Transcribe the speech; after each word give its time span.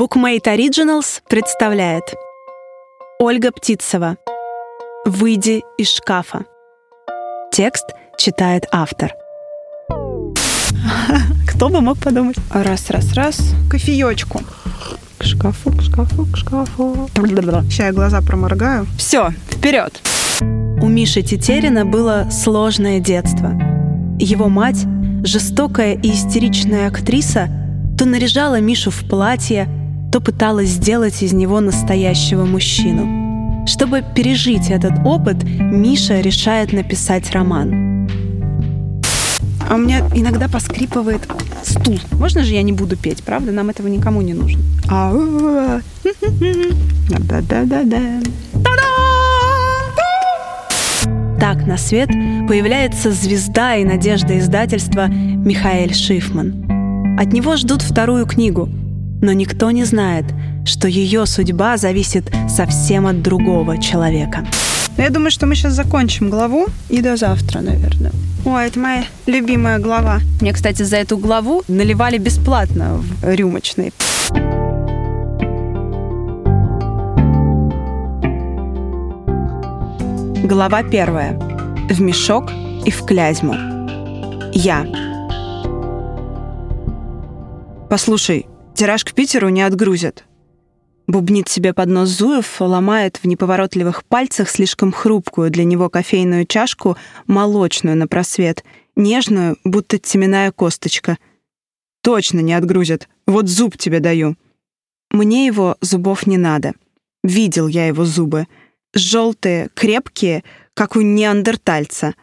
Bookmate 0.00 0.46
Originals 0.46 1.20
представляет 1.28 2.04
Ольга 3.18 3.52
Птицева 3.52 4.16
«Выйди 5.04 5.62
из 5.76 5.90
шкафа». 5.90 6.46
Текст 7.52 7.84
читает 8.16 8.64
автор. 8.72 9.12
Кто 11.46 11.68
бы 11.68 11.82
мог 11.82 11.98
подумать? 11.98 12.38
Раз, 12.50 12.88
раз, 12.88 13.12
раз. 13.12 13.52
Кофеечку. 13.70 14.40
К 15.18 15.24
шкафу, 15.24 15.70
к 15.70 15.82
шкафу, 15.82 16.26
к 16.32 16.36
шкафу. 16.38 17.10
Сейчас 17.14 17.78
я 17.88 17.92
глаза 17.92 18.22
проморгаю. 18.22 18.86
Все, 18.96 19.34
вперед! 19.50 20.00
У 20.40 20.88
Миши 20.88 21.20
Тетерина 21.20 21.84
было 21.84 22.26
сложное 22.30 23.00
детство. 23.00 23.52
Его 24.18 24.48
мать, 24.48 24.82
жестокая 25.24 25.92
и 25.92 26.12
истеричная 26.12 26.88
актриса, 26.88 27.50
то 27.98 28.06
наряжала 28.06 28.60
Мишу 28.60 28.90
в 28.90 29.06
платье, 29.06 29.68
то 30.10 30.20
пыталась 30.20 30.70
сделать 30.70 31.22
из 31.22 31.32
него 31.32 31.60
настоящего 31.60 32.44
мужчину. 32.44 33.64
Чтобы 33.66 34.02
пережить 34.14 34.70
этот 34.70 34.92
опыт, 35.04 35.44
Миша 35.44 36.20
решает 36.20 36.72
написать 36.72 37.30
роман. 37.30 38.08
А 39.68 39.74
у 39.74 39.78
меня 39.78 40.00
иногда 40.14 40.48
поскрипывает 40.48 41.20
стул. 41.62 42.00
Можно 42.12 42.42
же 42.42 42.54
я 42.54 42.62
не 42.62 42.72
буду 42.72 42.96
петь, 42.96 43.22
правда? 43.22 43.52
Нам 43.52 43.70
этого 43.70 43.86
никому 43.86 44.20
не 44.22 44.34
нужно. 44.34 44.60
Да-да-да-да. 47.08 48.20
Так 51.38 51.66
на 51.66 51.78
свет 51.78 52.08
появляется 52.48 53.12
звезда 53.12 53.76
и 53.76 53.84
надежда 53.84 54.38
издательства 54.38 55.06
Михаэль 55.06 55.94
Шифман. 55.94 57.16
От 57.18 57.32
него 57.32 57.56
ждут 57.56 57.82
вторую 57.82 58.26
книгу— 58.26 58.68
но 59.22 59.32
никто 59.32 59.70
не 59.70 59.84
знает, 59.84 60.24
что 60.64 60.88
ее 60.88 61.26
судьба 61.26 61.76
зависит 61.76 62.30
совсем 62.48 63.06
от 63.06 63.22
другого 63.22 63.78
человека. 63.78 64.46
Я 64.96 65.10
думаю, 65.10 65.30
что 65.30 65.46
мы 65.46 65.54
сейчас 65.54 65.74
закончим 65.74 66.30
главу 66.30 66.66
и 66.88 67.00
до 67.00 67.16
завтра, 67.16 67.60
наверное. 67.60 68.12
Ой, 68.44 68.66
это 68.66 68.78
моя 68.78 69.04
любимая 69.26 69.78
глава. 69.78 70.20
Мне, 70.40 70.52
кстати, 70.52 70.82
за 70.82 70.96
эту 70.96 71.18
главу 71.18 71.62
наливали 71.68 72.18
бесплатно 72.18 72.96
в 72.96 73.34
рюмочный. 73.34 73.92
Глава 80.44 80.82
первая. 80.82 81.38
В 81.88 82.00
мешок 82.00 82.50
и 82.84 82.90
в 82.90 83.04
клязьму. 83.04 83.54
Я. 84.52 84.86
Послушай, 87.88 88.46
Тираж 88.80 89.04
к 89.04 89.12
Питеру 89.12 89.50
не 89.50 89.60
отгрузят. 89.60 90.24
Бубнит 91.06 91.50
себе 91.50 91.74
под 91.74 91.90
нос 91.90 92.08
Зуев, 92.08 92.62
ломает 92.62 93.18
в 93.18 93.26
неповоротливых 93.26 94.06
пальцах 94.06 94.48
слишком 94.48 94.90
хрупкую 94.90 95.50
для 95.50 95.64
него 95.64 95.90
кофейную 95.90 96.46
чашку, 96.46 96.96
молочную 97.26 97.94
на 97.94 98.08
просвет, 98.08 98.64
нежную, 98.96 99.58
будто 99.64 99.98
теменная 99.98 100.50
косточка. 100.50 101.18
Точно 102.02 102.40
не 102.40 102.54
отгрузят. 102.54 103.10
Вот 103.26 103.48
зуб 103.48 103.76
тебе 103.76 104.00
даю. 104.00 104.38
Мне 105.10 105.44
его 105.44 105.76
зубов 105.82 106.26
не 106.26 106.38
надо. 106.38 106.72
Видел 107.22 107.68
я 107.68 107.86
его 107.86 108.06
зубы. 108.06 108.46
Желтые, 108.94 109.68
крепкие, 109.74 110.42
как 110.72 110.96
у 110.96 111.02
неандертальца. 111.02 112.14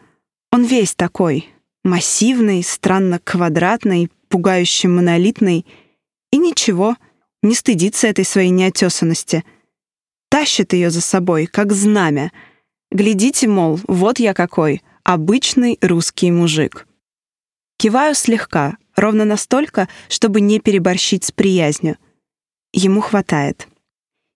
Он 0.50 0.64
весь 0.64 0.96
такой. 0.96 1.48
Массивный, 1.84 2.64
странно 2.64 3.20
квадратный, 3.22 4.10
пугающе 4.28 4.88
монолитный— 4.88 5.64
и 6.30 6.38
ничего, 6.38 6.96
не 7.42 7.54
стыдится 7.54 8.06
этой 8.06 8.24
своей 8.24 8.50
неотесанности. 8.50 9.44
Тащит 10.30 10.72
ее 10.72 10.90
за 10.90 11.00
собой, 11.00 11.46
как 11.46 11.72
знамя. 11.72 12.32
Глядите, 12.90 13.48
мол, 13.48 13.80
вот 13.86 14.18
я 14.18 14.34
какой, 14.34 14.82
обычный 15.04 15.78
русский 15.80 16.30
мужик. 16.30 16.86
Киваю 17.78 18.14
слегка, 18.14 18.76
ровно 18.96 19.24
настолько, 19.24 19.88
чтобы 20.08 20.40
не 20.40 20.60
переборщить 20.60 21.24
с 21.24 21.32
приязнью. 21.32 21.96
Ему 22.72 23.00
хватает. 23.00 23.68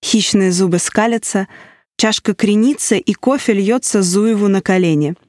Хищные 0.05 0.53
зубы 0.53 0.79
скалятся, 0.79 1.49
чашка 1.97 2.35
кренится, 2.35 2.97
и 2.97 3.13
кофе 3.13 3.53
льется 3.53 4.03
Зуеву 4.03 4.49
на 4.49 4.63
колени— 4.63 5.15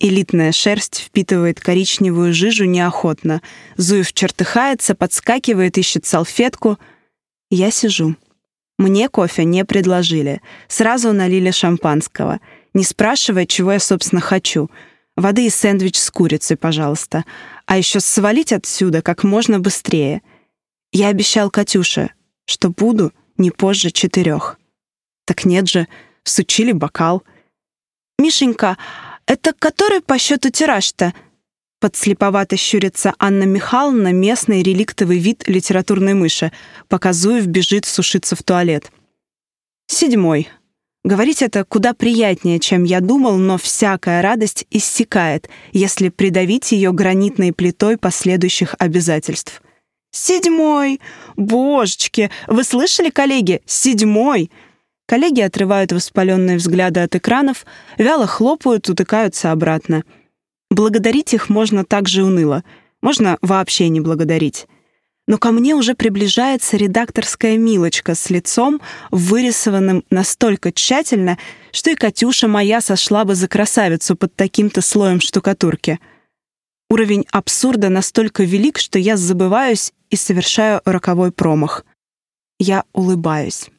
Элитная 0.00 0.52
шерсть 0.52 0.98
впитывает 0.98 1.60
коричневую 1.60 2.34
жижу 2.34 2.64
неохотно. 2.64 3.42
Зуев 3.76 4.12
чертыхается, 4.12 4.94
подскакивает, 4.94 5.78
ищет 5.78 6.04
салфетку. 6.04 6.78
Я 7.50 7.70
сижу. 7.70 8.16
Мне 8.76 9.08
кофе 9.08 9.44
не 9.44 9.64
предложили. 9.64 10.42
Сразу 10.66 11.12
налили 11.12 11.52
шампанского. 11.52 12.40
Не 12.74 12.82
спрашивая, 12.82 13.46
чего 13.46 13.72
я, 13.72 13.78
собственно, 13.78 14.20
хочу. 14.20 14.68
Воды 15.16 15.46
и 15.46 15.50
сэндвич 15.50 15.96
с 15.96 16.10
курицей, 16.10 16.56
пожалуйста. 16.56 17.24
А 17.66 17.78
еще 17.78 18.00
свалить 18.00 18.52
отсюда 18.52 19.00
как 19.00 19.22
можно 19.22 19.60
быстрее. 19.60 20.22
Я 20.90 21.08
обещал 21.08 21.50
Катюше, 21.50 22.10
что 22.46 22.70
буду 22.70 23.12
не 23.38 23.52
позже 23.52 23.90
четырех. 23.90 24.58
Так 25.24 25.44
нет 25.44 25.68
же, 25.68 25.86
сучили 26.24 26.72
бокал. 26.72 27.22
«Мишенька, 28.18 28.78
«Это 29.26 29.52
который 29.52 30.00
по 30.00 30.18
счету 30.18 30.50
тираж-то?» 30.50 31.12
Подслеповато 31.80 32.56
щурится 32.56 33.12
Анна 33.18 33.44
Михайловна, 33.44 34.12
местный 34.12 34.62
реликтовый 34.62 35.18
вид 35.18 35.44
литературной 35.46 36.14
мыши, 36.14 36.50
пока 36.88 37.12
Зуев 37.12 37.46
бежит 37.46 37.84
сушиться 37.84 38.36
в 38.36 38.42
туалет. 38.42 38.90
Седьмой. 39.86 40.48
Говорить 41.04 41.42
это 41.42 41.64
куда 41.64 41.92
приятнее, 41.92 42.58
чем 42.58 42.84
я 42.84 43.00
думал, 43.00 43.36
но 43.36 43.58
всякая 43.58 44.22
радость 44.22 44.66
иссякает, 44.70 45.50
если 45.72 46.08
придавить 46.08 46.72
ее 46.72 46.92
гранитной 46.92 47.52
плитой 47.52 47.98
последующих 47.98 48.74
обязательств. 48.78 49.60
«Седьмой! 50.10 51.00
Божечки! 51.36 52.30
Вы 52.46 52.64
слышали, 52.64 53.10
коллеги? 53.10 53.60
Седьмой!» 53.66 54.50
Коллеги 55.06 55.40
отрывают 55.42 55.92
воспаленные 55.92 56.56
взгляды 56.56 57.00
от 57.00 57.14
экранов, 57.14 57.66
вяло 57.98 58.26
хлопают, 58.26 58.88
утыкаются 58.88 59.52
обратно. 59.52 60.04
Благодарить 60.70 61.34
их 61.34 61.50
можно 61.50 61.84
так 61.84 62.08
же 62.08 62.24
уныло. 62.24 62.64
Можно 63.02 63.36
вообще 63.42 63.88
не 63.90 64.00
благодарить. 64.00 64.66
Но 65.26 65.38
ко 65.38 65.52
мне 65.52 65.74
уже 65.74 65.94
приближается 65.94 66.76
редакторская 66.76 67.56
Милочка 67.56 68.14
с 68.14 68.30
лицом, 68.30 68.80
вырисованным 69.10 70.04
настолько 70.10 70.72
тщательно, 70.72 71.38
что 71.70 71.90
и 71.90 71.94
Катюша 71.94 72.48
моя 72.48 72.80
сошла 72.80 73.24
бы 73.24 73.34
за 73.34 73.48
красавицу 73.48 74.16
под 74.16 74.34
таким-то 74.36 74.80
слоем 74.80 75.20
штукатурки. 75.20 75.98
Уровень 76.90 77.26
абсурда 77.30 77.88
настолько 77.88 78.44
велик, 78.44 78.78
что 78.78 78.98
я 78.98 79.16
забываюсь 79.16 79.92
и 80.10 80.16
совершаю 80.16 80.80
роковой 80.84 81.32
промах. 81.32 81.84
Я 82.58 82.84
улыбаюсь. 82.92 83.70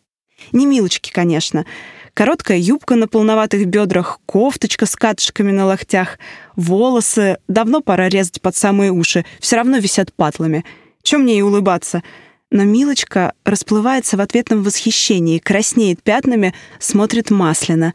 Не 0.51 0.65
милочки, 0.65 1.11
конечно. 1.11 1.65
Короткая 2.13 2.57
юбка 2.57 2.95
на 2.95 3.07
полноватых 3.07 3.65
бедрах, 3.65 4.19
кофточка 4.25 4.85
с 4.85 4.95
катышками 4.95 5.51
на 5.51 5.65
локтях, 5.65 6.17
волосы. 6.55 7.37
Давно 7.47 7.81
пора 7.81 8.09
резать 8.09 8.41
под 8.41 8.55
самые 8.55 8.91
уши. 8.91 9.25
Все 9.39 9.57
равно 9.57 9.77
висят 9.77 10.13
патлами. 10.13 10.63
Чем 11.03 11.21
мне 11.21 11.37
и 11.37 11.41
улыбаться? 11.41 12.03
Но 12.51 12.63
Милочка 12.63 13.33
расплывается 13.43 14.17
в 14.17 14.21
ответном 14.21 14.63
восхищении, 14.63 15.39
краснеет 15.39 16.01
пятнами, 16.03 16.53
смотрит 16.79 17.31
масляно. 17.31 17.93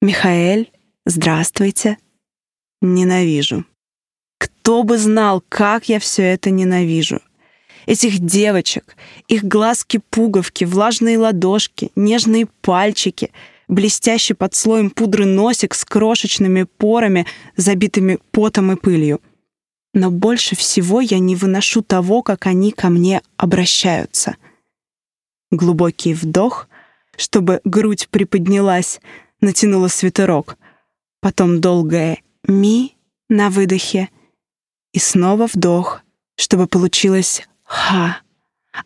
«Михаэль, 0.00 0.70
здравствуйте». 1.04 1.98
Ненавижу. 2.80 3.64
Кто 4.38 4.82
бы 4.82 4.98
знал, 4.98 5.42
как 5.48 5.88
я 5.88 6.00
все 6.00 6.22
это 6.22 6.50
ненавижу 6.50 7.20
этих 7.86 8.18
девочек, 8.18 8.96
их 9.28 9.44
глазки-пуговки, 9.44 10.64
влажные 10.64 11.18
ладошки, 11.18 11.90
нежные 11.96 12.46
пальчики, 12.60 13.30
блестящий 13.68 14.34
под 14.34 14.54
слоем 14.54 14.90
пудры 14.90 15.24
носик 15.24 15.74
с 15.74 15.84
крошечными 15.84 16.64
порами, 16.64 17.26
забитыми 17.56 18.18
потом 18.30 18.72
и 18.72 18.76
пылью. 18.76 19.20
Но 19.94 20.10
больше 20.10 20.56
всего 20.56 21.00
я 21.00 21.18
не 21.18 21.36
выношу 21.36 21.82
того, 21.82 22.22
как 22.22 22.46
они 22.46 22.72
ко 22.72 22.88
мне 22.88 23.20
обращаются. 23.36 24.36
Глубокий 25.50 26.14
вдох, 26.14 26.68
чтобы 27.16 27.60
грудь 27.64 28.08
приподнялась, 28.10 29.00
натянула 29.40 29.88
свитерок. 29.88 30.56
Потом 31.20 31.60
долгое 31.60 32.22
«ми» 32.48 32.96
на 33.28 33.50
выдохе. 33.50 34.08
И 34.92 34.98
снова 34.98 35.46
вдох, 35.46 36.02
чтобы 36.36 36.66
получилось 36.66 37.46
«ха», 37.72 38.18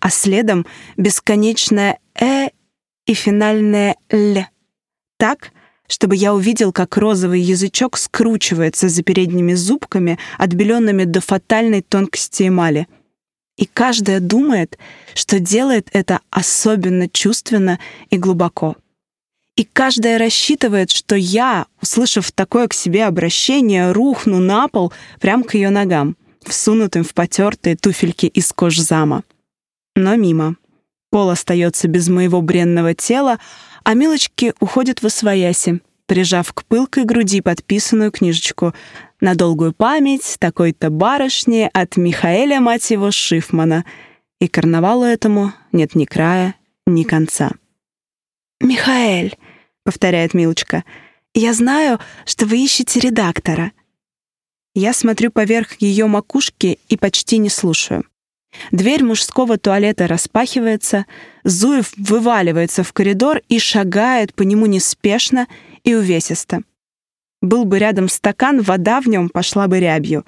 а 0.00 0.10
следом 0.10 0.64
бесконечное 0.96 1.98
«э» 2.14 2.50
и 3.04 3.14
финальное 3.14 3.96
«л». 4.10 4.46
Так, 5.18 5.50
чтобы 5.88 6.14
я 6.14 6.32
увидел, 6.32 6.72
как 6.72 6.96
розовый 6.96 7.40
язычок 7.40 7.98
скручивается 7.98 8.88
за 8.88 9.02
передними 9.02 9.54
зубками, 9.54 10.18
отбеленными 10.38 11.02
до 11.02 11.20
фатальной 11.20 11.82
тонкости 11.82 12.46
эмали. 12.46 12.86
И 13.56 13.66
каждая 13.66 14.20
думает, 14.20 14.78
что 15.14 15.40
делает 15.40 15.88
это 15.92 16.20
особенно 16.30 17.08
чувственно 17.08 17.80
и 18.10 18.18
глубоко. 18.18 18.76
И 19.56 19.64
каждая 19.64 20.18
рассчитывает, 20.18 20.92
что 20.92 21.16
я, 21.16 21.66
услышав 21.82 22.30
такое 22.30 22.68
к 22.68 22.74
себе 22.74 23.06
обращение, 23.06 23.90
рухну 23.90 24.38
на 24.38 24.68
пол 24.68 24.92
прямо 25.18 25.42
к 25.42 25.54
ее 25.54 25.70
ногам, 25.70 26.16
всунутым 26.48 27.04
в 27.04 27.14
потертые 27.14 27.76
туфельки 27.76 28.26
из 28.26 28.52
кожзама. 28.52 29.24
Но 29.94 30.16
мимо. 30.16 30.56
Пол 31.10 31.30
остается 31.30 31.88
без 31.88 32.08
моего 32.08 32.42
бренного 32.42 32.94
тела, 32.94 33.38
а 33.84 33.94
милочки 33.94 34.52
уходят 34.60 35.02
в 35.02 35.06
освояси, 35.06 35.80
прижав 36.06 36.52
к 36.52 36.64
пылкой 36.64 37.04
груди 37.04 37.40
подписанную 37.40 38.10
книжечку 38.10 38.74
«На 39.20 39.34
долгую 39.34 39.72
память 39.72 40.36
такой-то 40.38 40.90
барышни 40.90 41.70
от 41.72 41.96
Михаэля, 41.96 42.60
мать 42.60 42.90
его, 42.90 43.10
Шифмана». 43.10 43.84
И 44.40 44.48
карнавалу 44.48 45.04
этому 45.04 45.52
нет 45.72 45.94
ни 45.94 46.04
края, 46.04 46.54
ни 46.86 47.04
конца. 47.04 47.52
«Михаэль»,— 48.60 49.36
повторяет 49.84 50.34
Милочка,— 50.34 50.84
«я 51.34 51.54
знаю, 51.54 51.98
что 52.26 52.44
вы 52.46 52.62
ищете 52.62 53.00
редактора». 53.00 53.72
Я 54.76 54.92
смотрю 54.92 55.30
поверх 55.30 55.80
ее 55.80 56.04
макушки 56.04 56.78
и 56.90 56.98
почти 56.98 57.38
не 57.38 57.48
слушаю. 57.48 58.04
Дверь 58.72 59.02
мужского 59.02 59.56
туалета 59.56 60.06
распахивается, 60.06 61.06
Зуев 61.44 61.94
вываливается 61.96 62.84
в 62.84 62.92
коридор 62.92 63.40
и 63.48 63.58
шагает 63.58 64.34
по 64.34 64.42
нему 64.42 64.66
неспешно 64.66 65.46
и 65.82 65.94
увесисто. 65.94 66.60
Был 67.40 67.64
бы 67.64 67.78
рядом 67.78 68.10
стакан, 68.10 68.60
вода 68.60 69.00
в 69.00 69.06
нем 69.08 69.30
пошла 69.30 69.66
бы 69.66 69.80
рябью. 69.80 70.26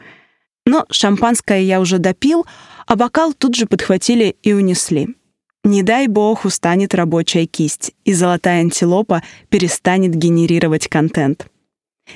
Но 0.65 0.87
шампанское 0.91 1.61
я 1.61 1.79
уже 1.79 1.99
допил, 1.99 2.47
а 2.87 2.97
бокал 2.97 3.35
тут 3.35 3.55
же 3.55 3.67
подхватили 3.67 4.35
и 4.43 4.55
унесли. 4.55 5.09
Не 5.63 5.83
дай 5.83 6.07
бог 6.07 6.47
устанет 6.47 6.95
рабочая 6.95 7.45
кисть, 7.45 7.93
и 8.07 8.15
золотая 8.15 8.61
антилопа 8.61 9.23
перестанет 9.51 10.15
генерировать 10.15 10.89
контент. 10.89 11.49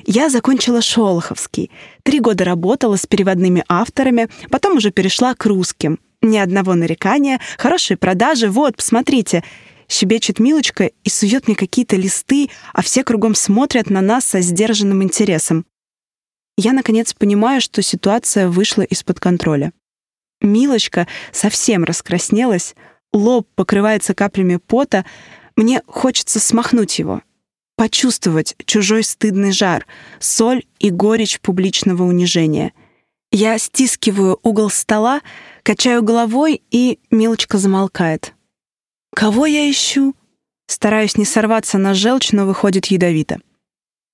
Я 0.04 0.30
закончила 0.30 0.80
Шолоховский. 0.80 1.70
Три 2.02 2.20
года 2.20 2.44
работала 2.44 2.96
с 2.96 3.06
переводными 3.06 3.64
авторами, 3.68 4.28
потом 4.50 4.76
уже 4.76 4.90
перешла 4.90 5.34
к 5.34 5.46
русским. 5.46 5.98
Ни 6.20 6.38
одного 6.38 6.74
нарекания, 6.74 7.40
хорошие 7.58 7.96
продажи, 7.96 8.48
вот, 8.48 8.76
посмотрите. 8.76 9.42
Щебечет 9.88 10.38
Милочка 10.38 10.90
и 11.04 11.10
сует 11.10 11.46
мне 11.48 11.56
какие-то 11.56 11.96
листы, 11.96 12.48
а 12.72 12.82
все 12.82 13.04
кругом 13.04 13.34
смотрят 13.34 13.90
на 13.90 14.00
нас 14.00 14.24
со 14.24 14.40
сдержанным 14.40 15.02
интересом. 15.02 15.66
Я, 16.56 16.72
наконец, 16.72 17.12
понимаю, 17.12 17.60
что 17.60 17.82
ситуация 17.82 18.48
вышла 18.48 18.82
из-под 18.82 19.20
контроля. 19.20 19.72
Милочка 20.40 21.06
совсем 21.32 21.84
раскраснелась, 21.84 22.74
лоб 23.12 23.48
покрывается 23.54 24.14
каплями 24.14 24.56
пота, 24.56 25.04
мне 25.56 25.82
хочется 25.86 26.40
смахнуть 26.40 26.98
его, 26.98 27.22
почувствовать 27.82 28.54
чужой 28.64 29.02
стыдный 29.02 29.50
жар, 29.50 29.88
соль 30.20 30.62
и 30.78 30.88
горечь 30.90 31.40
публичного 31.40 32.04
унижения. 32.04 32.72
Я 33.32 33.58
стискиваю 33.58 34.38
угол 34.44 34.70
стола, 34.70 35.20
качаю 35.64 36.04
головой, 36.04 36.62
и 36.70 37.00
Милочка 37.10 37.58
замолкает. 37.58 38.34
«Кого 39.16 39.46
я 39.46 39.68
ищу?» 39.68 40.14
Стараюсь 40.68 41.16
не 41.16 41.24
сорваться 41.24 41.76
на 41.76 41.92
желчь, 41.92 42.30
но 42.30 42.46
выходит 42.46 42.86
ядовито. 42.86 43.40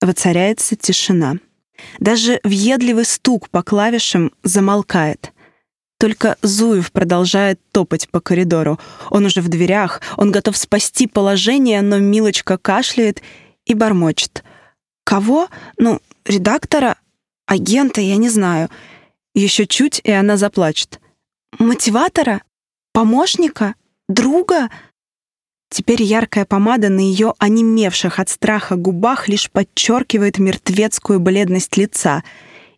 Воцаряется 0.00 0.74
тишина. 0.74 1.34
Даже 1.98 2.40
въедливый 2.44 3.04
стук 3.04 3.50
по 3.50 3.62
клавишам 3.62 4.32
замолкает. 4.42 5.34
Только 6.00 6.38
Зуев 6.40 6.90
продолжает 6.90 7.60
топать 7.70 8.08
по 8.08 8.20
коридору. 8.20 8.80
Он 9.10 9.26
уже 9.26 9.42
в 9.42 9.48
дверях, 9.48 10.00
он 10.16 10.32
готов 10.32 10.56
спасти 10.56 11.06
положение, 11.06 11.82
но 11.82 11.98
Милочка 11.98 12.56
кашляет 12.56 13.20
и 13.68 13.74
бормочет. 13.74 14.42
«Кого? 15.04 15.48
Ну, 15.78 16.00
редактора? 16.24 16.96
Агента, 17.46 18.00
я 18.00 18.16
не 18.16 18.28
знаю. 18.28 18.68
Еще 19.34 19.66
чуть, 19.66 20.00
и 20.02 20.10
она 20.10 20.36
заплачет. 20.36 21.00
Мотиватора? 21.58 22.42
Помощника? 22.92 23.74
Друга?» 24.08 24.70
Теперь 25.70 26.02
яркая 26.02 26.46
помада 26.46 26.88
на 26.88 27.00
ее 27.00 27.34
онемевших 27.38 28.18
от 28.18 28.30
страха 28.30 28.76
губах 28.76 29.28
лишь 29.28 29.50
подчеркивает 29.50 30.38
мертвецкую 30.38 31.20
бледность 31.20 31.76
лица, 31.76 32.24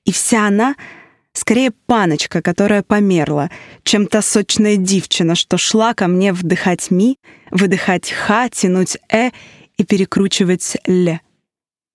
и 0.04 0.12
вся 0.12 0.46
она— 0.46 0.75
скорее 1.32 1.70
паночка, 1.70 2.42
которая 2.42 2.82
померла, 2.82 3.50
чем 3.82 4.06
та 4.06 4.22
сочная 4.22 4.76
девчина, 4.76 5.34
что 5.34 5.58
шла 5.58 5.94
ко 5.94 6.06
мне 6.08 6.32
вдыхать 6.32 6.90
ми, 6.90 7.19
выдыхать 7.50 8.10
ха, 8.10 8.48
тянуть 8.48 8.98
э 9.12 9.31
и 9.80 9.84
перекручивать 9.84 10.76
«ле». 10.84 11.22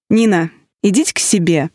«Нина, 0.09 0.49
идите 0.81 1.13
к 1.13 1.19
себе». 1.19 1.69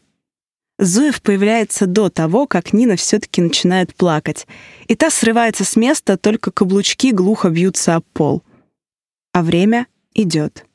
Зуев 0.76 1.22
появляется 1.22 1.86
до 1.86 2.10
того, 2.10 2.48
как 2.48 2.72
Нина 2.72 2.96
все-таки 2.96 3.40
начинает 3.40 3.94
плакать, 3.94 4.48
и 4.88 4.96
та 4.96 5.08
срывается 5.10 5.64
с 5.64 5.76
места, 5.76 6.16
только 6.16 6.50
каблучки 6.50 7.12
глухо 7.12 7.50
бьются 7.50 7.94
об 7.94 8.04
пол. 8.12 8.42
А 9.32 9.44
время 9.44 9.86
идет. 10.12 10.66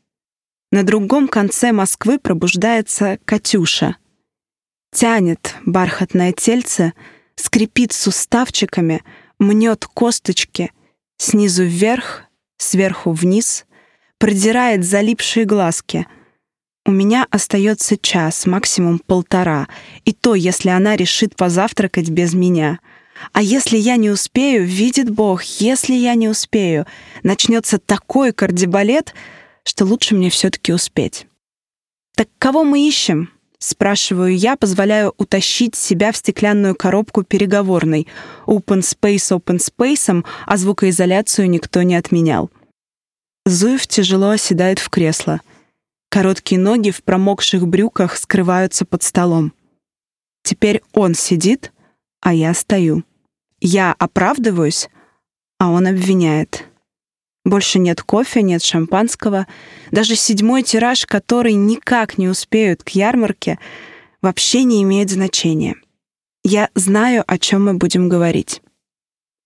На 0.72 0.84
другом 0.84 1.28
конце 1.28 1.74
Москвы 1.74 2.18
пробуждается 2.18 3.20
Катюша. 3.26 3.98
Тянет 4.94 5.56
бархатное 5.66 6.32
тельце, 6.32 6.94
скрипит 7.36 7.92
суставчиками, 7.92 9.04
мнет 9.38 9.86
косточки, 9.86 10.72
снизу 11.18 11.66
вверх, 11.66 12.24
сверху 12.58 13.12
вниз, 13.12 13.66
продирает 14.20 14.84
залипшие 14.84 15.46
глазки. 15.46 16.08
У 16.86 16.92
меня 16.92 17.26
остается 17.32 17.98
час, 17.98 18.46
максимум 18.46 19.00
полтора, 19.00 19.68
и 20.04 20.14
то, 20.14 20.36
если 20.36 20.70
она 20.70 20.96
решит 20.96 21.36
позавтракать 21.36 22.10
без 22.10 22.34
меня. 22.34 22.80
А 23.32 23.42
если 23.42 23.78
я 23.78 23.96
не 23.96 24.10
успею, 24.10 24.66
видит 24.66 25.10
Бог, 25.10 25.42
если 25.44 25.94
я 25.94 26.16
не 26.16 26.30
успею, 26.30 26.86
начнется 27.24 27.80
такой 27.80 28.34
кардибалет, 28.34 29.14
что 29.64 29.86
лучше 29.86 30.16
мне 30.16 30.30
все-таки 30.30 30.74
успеть. 30.74 31.28
«Так 32.16 32.30
кого 32.38 32.64
мы 32.64 32.88
ищем?»— 32.88 33.32
спрашиваю 33.58 34.36
я, 34.38 34.56
позволяю 34.56 35.14
утащить 35.18 35.76
себя 35.76 36.12
в 36.12 36.18
стеклянную 36.18 36.76
коробку 36.76 37.24
переговорной. 37.24 38.08
Open 38.46 38.82
Space 38.82 39.36
Open 39.36 39.58
Space, 39.58 40.26
а 40.46 40.58
звукоизоляцию 40.58 41.50
никто 41.50 41.82
не 41.82 41.96
отменял. 41.96 42.52
Зуев 43.46 43.86
тяжело 43.86 44.32
оседает 44.32 44.80
в 44.80 44.90
кресло. 44.90 45.40
Короткие 46.10 46.60
ноги 46.60 46.90
в 46.90 47.04
промокших 47.04 47.68
брюках 47.68 48.18
скрываются 48.18 48.86
под 48.86 49.04
столом. 49.04 49.54
Теперь 50.44 50.82
он 50.94 51.14
сидит, 51.14 51.72
а 52.22 52.34
я 52.34 52.54
стою. 52.54 53.04
Я 53.62 53.94
оправдываюсь, 53.94 54.90
а 55.60 55.70
он 55.70 55.88
обвиняет. 55.88 56.66
Больше 57.44 57.78
нет 57.78 58.02
кофе, 58.02 58.42
нет 58.42 58.64
шампанского. 58.64 59.46
Даже 59.92 60.16
седьмой 60.16 60.64
тираж, 60.64 61.06
который 61.06 61.54
никак 61.54 62.18
не 62.18 62.28
успеют 62.28 62.84
к 62.84 62.90
ярмарке, 62.90 63.60
вообще 64.22 64.64
не 64.64 64.82
имеет 64.82 65.12
значения. 65.12 65.76
Я 66.44 66.70
знаю, 66.74 67.24
о 67.28 67.38
чем 67.38 67.66
мы 67.66 67.76
будем 67.76 68.10
говорить. 68.10 68.62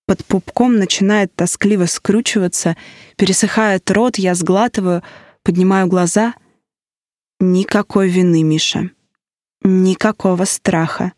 Под 0.09 0.25
пупком 0.25 0.77
начинает 0.77 1.35
тоскливо 1.35 1.85
скручиваться, 1.85 2.75
пересыхает 3.15 3.91
рот, 3.91 4.17
я 4.17 4.33
сглатываю, 4.33 5.03
поднимаю 5.43 5.85
глаза. 5.85 6.33
Никакой 7.39 8.09
вины, 8.09 8.41
Миша. 8.41 8.89
Никакого 9.61 10.45
страха. 10.45 11.13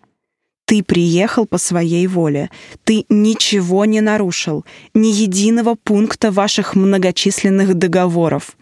Ты 0.66 0.84
приехал 0.84 1.46
по 1.46 1.58
своей 1.58 2.06
воле. 2.06 2.50
Ты 2.84 3.06
ничего 3.08 3.86
не 3.86 4.02
нарушил. 4.02 4.66
Ни 4.94 5.08
единого 5.08 5.76
пункта 5.76 6.30
ваших 6.30 6.76
многочисленных 6.76 7.76
договоров. 7.76 8.58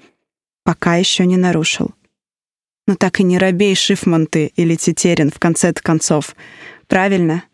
Пока 0.63 0.97
еще 0.97 1.25
не 1.25 1.37
нарушил. 1.37 1.89
Но 2.85 2.93
так 2.95 3.19
и 3.19 3.23
не 3.23 3.39
робей, 3.39 3.73
Шифман 3.73 4.27
ты 4.27 4.51
или 4.55 4.75
Тетерин, 4.75 5.31
в 5.31 5.39
конце-то 5.39 5.81
концов. 5.81 6.35
Правильно? 6.85 7.45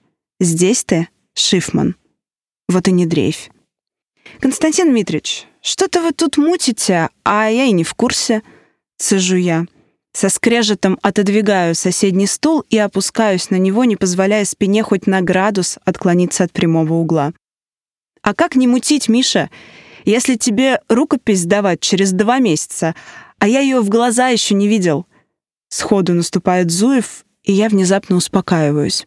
Здесь 0.42 0.84
ты 0.84 1.08
Шифман. 1.36 1.96
Вот 2.68 2.88
и 2.88 2.92
не 2.92 3.06
дрейфь. 3.06 3.52
«Константин 4.40 4.90
Дмитриевич, 4.90 5.48
что-то 5.62 6.02
вы 6.02 6.12
тут 6.12 6.38
мутите, 6.38 7.10
а 7.24 7.50
я 7.50 7.66
и 7.66 7.72
не 7.72 7.84
в 7.84 7.94
курсе»,— 7.94 8.42
цежу 8.98 9.36
я. 9.36 9.66
Со 10.14 10.30
скрежетом 10.30 10.98
отодвигаю 11.02 11.76
соседний 11.76 12.28
стул 12.28 12.64
и 12.70 12.78
опускаюсь 12.78 13.50
на 13.50 13.58
него, 13.58 13.84
не 13.84 13.96
позволяя 13.96 14.46
спине 14.46 14.82
хоть 14.82 15.08
на 15.08 15.22
градус 15.22 15.78
отклониться 15.84 16.44
от 16.44 16.52
прямого 16.54 16.94
угла. 16.94 17.34
«А 18.22 18.34
как 18.34 18.56
не 18.56 18.68
мутить, 18.68 19.10
Миша, 19.10 19.50
если 20.06 20.36
тебе 20.36 20.80
рукопись 20.88 21.46
давать 21.46 21.82
через 21.82 22.14
два 22.14 22.40
месяца, 22.40 22.96
а 23.40 23.48
я 23.48 23.60
ее 23.60 23.82
в 23.82 23.90
глаза 23.90 24.30
еще 24.30 24.56
не 24.56 24.68
видел?» 24.68 25.06
Сходу 25.70 26.14
наступает 26.14 26.72
Зуев, 26.72 27.26
и 27.44 27.52
я 27.52 27.70
внезапно 27.70 28.16
успокаиваюсь. 28.16 29.06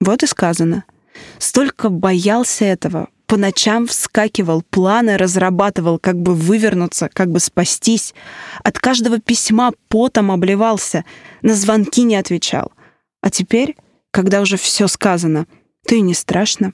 Вот 0.00 0.22
и 0.22 0.26
сказано— 0.26 0.84
Столько 1.38 1.88
боялся 1.88 2.64
этого, 2.64 3.08
по 3.26 3.36
ночам 3.36 3.86
вскакивал, 3.86 4.62
планы 4.62 5.18
разрабатывал, 5.18 5.98
как 5.98 6.16
бы 6.16 6.34
вывернуться, 6.34 7.10
как 7.12 7.30
бы 7.30 7.40
спастись. 7.40 8.14
От 8.64 8.78
каждого 8.78 9.20
письма 9.20 9.72
потом 9.88 10.30
обливался, 10.30 11.04
на 11.42 11.54
звонки 11.54 12.04
не 12.04 12.16
отвечал. 12.16 12.72
А 13.20 13.30
теперь, 13.30 13.76
когда 14.10 14.40
уже 14.40 14.56
все 14.56 14.88
сказано, 14.88 15.46
то 15.86 15.94
и 15.94 16.00
не 16.00 16.14
страшно. 16.14 16.72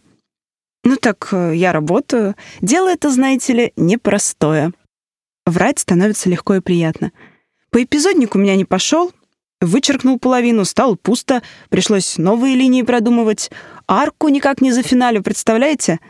Ну 0.85 0.97
так 0.97 1.29
э, 1.33 1.55
я 1.57 1.73
работаю. 1.73 2.37
Дело 2.61 2.89
это, 2.89 3.11
знаете 3.11 3.53
ли, 3.53 3.73
непростое. 3.77 4.73
Врать 5.47 5.81
становится 5.81 6.31
легко 6.31 6.55
и 6.55 6.61
приятно. 6.61 7.11
По 7.71 7.83
эпизоднику 7.83 8.39
меня 8.39 8.55
не 8.55 8.65
пошел, 8.65 9.13
вычеркнул 9.61 10.19
половину, 10.19 10.65
стало 10.65 10.95
пусто, 10.95 11.43
пришлось 11.69 12.19
новые 12.19 12.55
линии 12.55 12.83
продумывать. 12.83 13.51
Арку 13.87 14.29
никак 14.29 14.61
не 14.61 14.73
зафиналю, 14.73 15.23
представляете? 15.23 16.01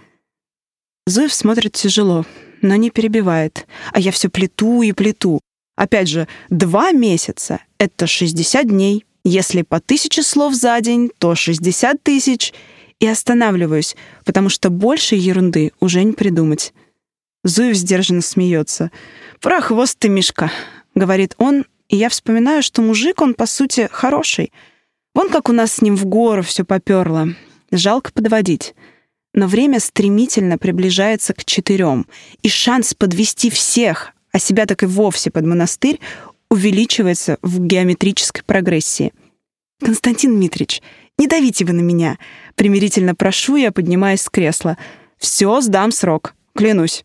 Зуев 1.07 1.33
смотрит 1.33 1.73
тяжело, 1.73 2.25
но 2.63 2.77
не 2.77 2.91
перебивает. 2.91 3.67
А 3.93 4.01
я 4.01 4.11
все 4.11 4.29
плету 4.29 4.83
и 4.83 4.93
плету. 4.93 5.41
Опять 5.77 6.09
же, 6.09 6.29
два 6.51 6.93
месяца— 6.93 7.61
это 7.79 8.07
60 8.07 8.67
дней. 8.69 9.05
Если 9.25 9.63
по 9.63 9.81
тысяче 9.81 10.23
слов 10.23 10.55
за 10.55 10.81
день, 10.81 11.11
то 11.19 11.35
60 11.35 12.03
тысяч. 12.03 12.53
И 13.01 13.07
останавливаюсь, 13.07 13.97
потому 14.25 14.49
что 14.49 14.71
больше 14.71 15.17
ерунды 15.17 15.73
уже 15.81 16.03
не 16.05 16.13
придумать. 16.13 16.73
Зуев 17.43 17.77
сдержанно 17.77 18.23
смеется. 18.23 18.91
«Про 19.41 19.61
хвост 19.61 19.99
ты, 19.99 20.09
Мишка»,— 20.09 20.51
говорит 20.95 21.35
он, 21.39 21.67
и 21.89 21.97
я 21.97 22.09
вспоминаю, 22.09 22.63
что 22.63 22.83
мужик 22.83 23.21
он, 23.21 23.35
по 23.35 23.47
сути, 23.47 23.89
хороший. 23.91 24.53
Вон 25.15 25.29
как 25.29 25.49
у 25.49 25.53
нас 25.53 25.75
с 25.75 25.83
ним 25.83 25.97
в 25.97 26.07
гору 26.07 26.43
все 26.43 26.65
поперло. 26.65 27.29
Жалко 27.71 28.13
подводить. 28.13 28.75
Но 29.33 29.47
время 29.47 29.81
стремительно 29.81 30.59
приближается 30.59 31.35
к 31.35 31.45
четырем, 31.45 32.07
и 32.43 32.49
шанс 32.49 32.95
подвести 32.95 33.51
всех, 33.51 34.13
а 34.33 34.39
себя 34.39 34.67
так 34.67 34.83
и 34.83 34.87
вовсе 34.87 35.31
под 35.31 35.45
монастырь, 35.45 36.01
увеличивается 36.51 37.39
в 37.43 37.61
геометрической 37.61 38.45
прогрессии. 38.45 39.13
«Константин 39.81 40.37
Дмитриевич, 40.37 40.83
не 41.19 41.27
давите 41.27 41.65
вы 41.65 41.73
на 41.73 41.81
меня!» 41.81 42.19
Примирительно 42.55 43.17
прошу 43.17 43.57
я, 43.57 43.73
поднимаясь 43.73 44.23
с 44.23 44.31
кресла. 44.31 44.79
«Все, 45.19 45.61
сдам 45.61 45.91
срок, 45.91 46.35
клянусь». 46.55 47.05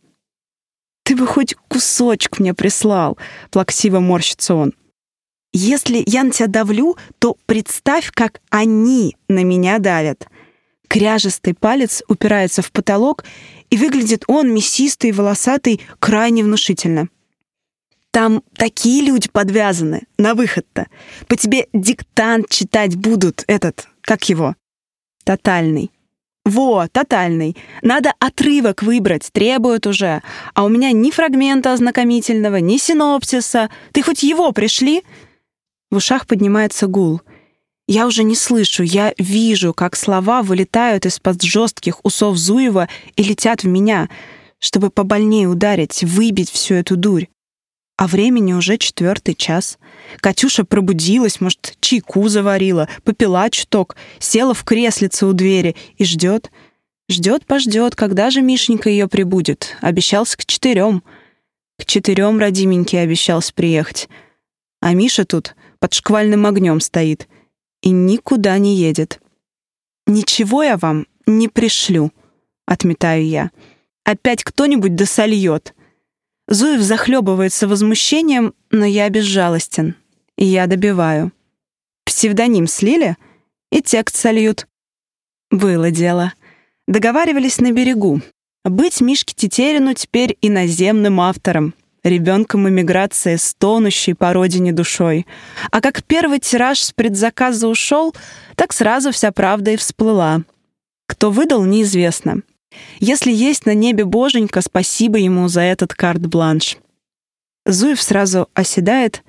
«Ты 1.10 1.16
бы 1.16 1.26
хоть 1.26 1.56
кусочек 1.68 2.38
мне 2.38 2.54
прислал»,— 2.54 3.18
плаксиво 3.50 4.00
морщится 4.00 4.54
он. 4.54 4.74
«Если 5.52 6.04
я 6.06 6.24
на 6.24 6.30
тебя 6.30 6.46
давлю, 6.46 6.98
то 7.18 7.36
представь, 7.48 8.12
как 8.12 8.42
они 8.52 9.18
на 9.28 9.44
меня 9.44 9.80
давят». 9.80 10.28
Кряжестый 10.88 11.56
палец 11.56 12.04
упирается 12.08 12.62
в 12.62 12.72
потолок, 12.72 13.26
и 13.72 13.78
выглядит 13.78 14.24
он, 14.28 14.54
мясистый, 14.54 15.12
волосатый, 15.12 15.82
крайне 15.98 16.44
внушительно. 16.44 17.08
Там 18.12 18.44
такие 18.54 19.04
люди 19.04 19.30
подвязаны 19.30 20.04
на 20.20 20.36
выход-то. 20.36 20.90
По 21.26 21.36
тебе 21.36 21.70
диктант 21.74 22.50
читать 22.50 22.96
будут 22.96 23.46
этот, 23.48 23.88
как 24.02 24.30
его? 24.30 24.56
Тотальный. 25.24 25.90
Во, 26.46 26.88
тотальный. 26.88 27.56
Надо 27.82 28.14
отрывок 28.20 28.82
выбрать, 28.82 29.30
требуют 29.32 29.86
уже. 29.86 30.22
А 30.54 30.64
у 30.64 30.70
меня 30.70 30.92
ни 30.92 31.12
фрагмента 31.12 31.74
ознакомительного, 31.74 32.58
ни 32.58 32.78
синопсиса. 32.78 33.70
Ты 33.92 34.02
хоть 34.02 34.24
его 34.24 34.52
пришли? 34.52 35.04
В 35.92 35.98
ушах 35.98 36.28
поднимается 36.28 36.88
гул. 36.88 37.22
Я 37.88 38.06
уже 38.06 38.24
не 38.24 38.36
слышу, 38.36 38.84
я 38.84 39.14
вижу, 39.18 39.74
как 39.74 39.96
слова 39.96 40.44
вылетают 40.44 41.08
из-под 41.08 41.42
жестких 41.42 42.06
усов 42.06 42.38
Зуева 42.38 42.88
и 43.16 43.24
летят 43.24 43.64
в 43.64 43.68
меня, 43.68 44.10
чтобы 44.60 44.92
побольнее 44.92 45.48
ударить, 45.48 46.04
выбить 46.04 46.52
всю 46.52 46.76
эту 46.76 46.96
дурь. 46.96 47.26
А 48.00 48.08
времени 48.08 48.54
уже 48.54 48.78
четвертый 48.78 49.36
час. 49.36 49.78
Катюша 50.22 50.64
пробудилась, 50.64 51.42
может, 51.42 51.76
чайку 51.82 52.30
заварила, 52.30 52.88
попила 53.04 53.50
чуток, 53.50 53.98
села 54.20 54.54
в 54.54 54.64
креслице 54.64 55.26
у 55.26 55.34
двери 55.34 55.76
и 55.98 56.06
ждет. 56.06 56.50
Ждет, 57.10 57.46
пождет, 57.46 57.98
когда 57.98 58.30
же 58.30 58.42
Мишенька 58.42 58.90
ее 58.90 59.10
прибудет. 59.10 59.76
Обещался 59.82 60.38
к 60.38 60.46
четырем. 60.46 61.04
К 61.78 61.84
четырем 61.86 62.40
родименький 62.40 63.02
обещался 63.02 63.54
приехать. 63.54 64.08
А 64.80 64.94
Миша 64.94 65.26
тут 65.26 65.58
под 65.80 65.94
шквальным 65.94 66.46
огнем 66.46 66.80
стоит 66.80 67.28
и 67.82 67.90
никуда 67.90 68.58
не 68.60 68.78
едет. 68.78 69.20
«Ничего 70.08 70.64
я 70.64 70.78
вам 70.78 71.06
не 71.26 71.50
пришлю»,— 71.50 72.14
отметаю 72.66 73.26
я. 73.26 73.52
«Опять 74.06 74.46
кто-нибудь 74.46 74.96
досольет». 74.96 75.74
Зуев 76.50 76.82
захлебывается 76.82 77.68
возмущением, 77.68 78.56
но 78.72 78.84
я 78.84 79.08
безжалостен. 79.10 79.96
И 80.36 80.46
я 80.46 80.66
добиваю. 80.66 81.32
Псевдоним 82.06 82.66
слили, 82.66 83.18
и 83.72 83.84
текст 83.84 84.16
сольют. 84.16 84.68
Было 85.52 85.92
дело. 85.92 86.34
Договаривались 86.88 87.60
на 87.60 87.72
берегу. 87.72 88.22
Быть 88.66 89.00
Мишке 89.00 89.36
Тетерину 89.36 89.94
теперь 89.94 90.38
иноземным 90.42 91.22
автором, 91.22 91.76
ребенком 92.04 92.68
эмиграции, 92.68 93.36
стонущей 93.36 94.16
по 94.16 94.34
родине 94.34 94.72
душой. 94.72 95.28
А 95.70 95.82
как 95.82 96.04
первый 96.04 96.40
тираж 96.40 96.80
с 96.80 96.92
предзаказа 96.92 97.68
ушел, 97.68 98.16
так 98.56 98.74
сразу 98.74 99.12
вся 99.12 99.32
правда 99.32 99.72
и 99.72 99.78
всплыла. 99.78 100.42
Кто 101.06 101.30
выдал, 101.30 101.64
неизвестно. 101.64 102.42
Если 103.00 103.32
есть 103.32 103.66
на 103.66 103.74
небе 103.74 104.06
боженька, 104.06 104.62
спасибо 104.62 105.18
ему 105.18 105.48
за 105.48 105.62
этот 105.62 105.94
карт-бланш. 105.94 106.78
Зуев 107.66 108.02
сразу 108.02 108.50
оседает, 108.54 109.24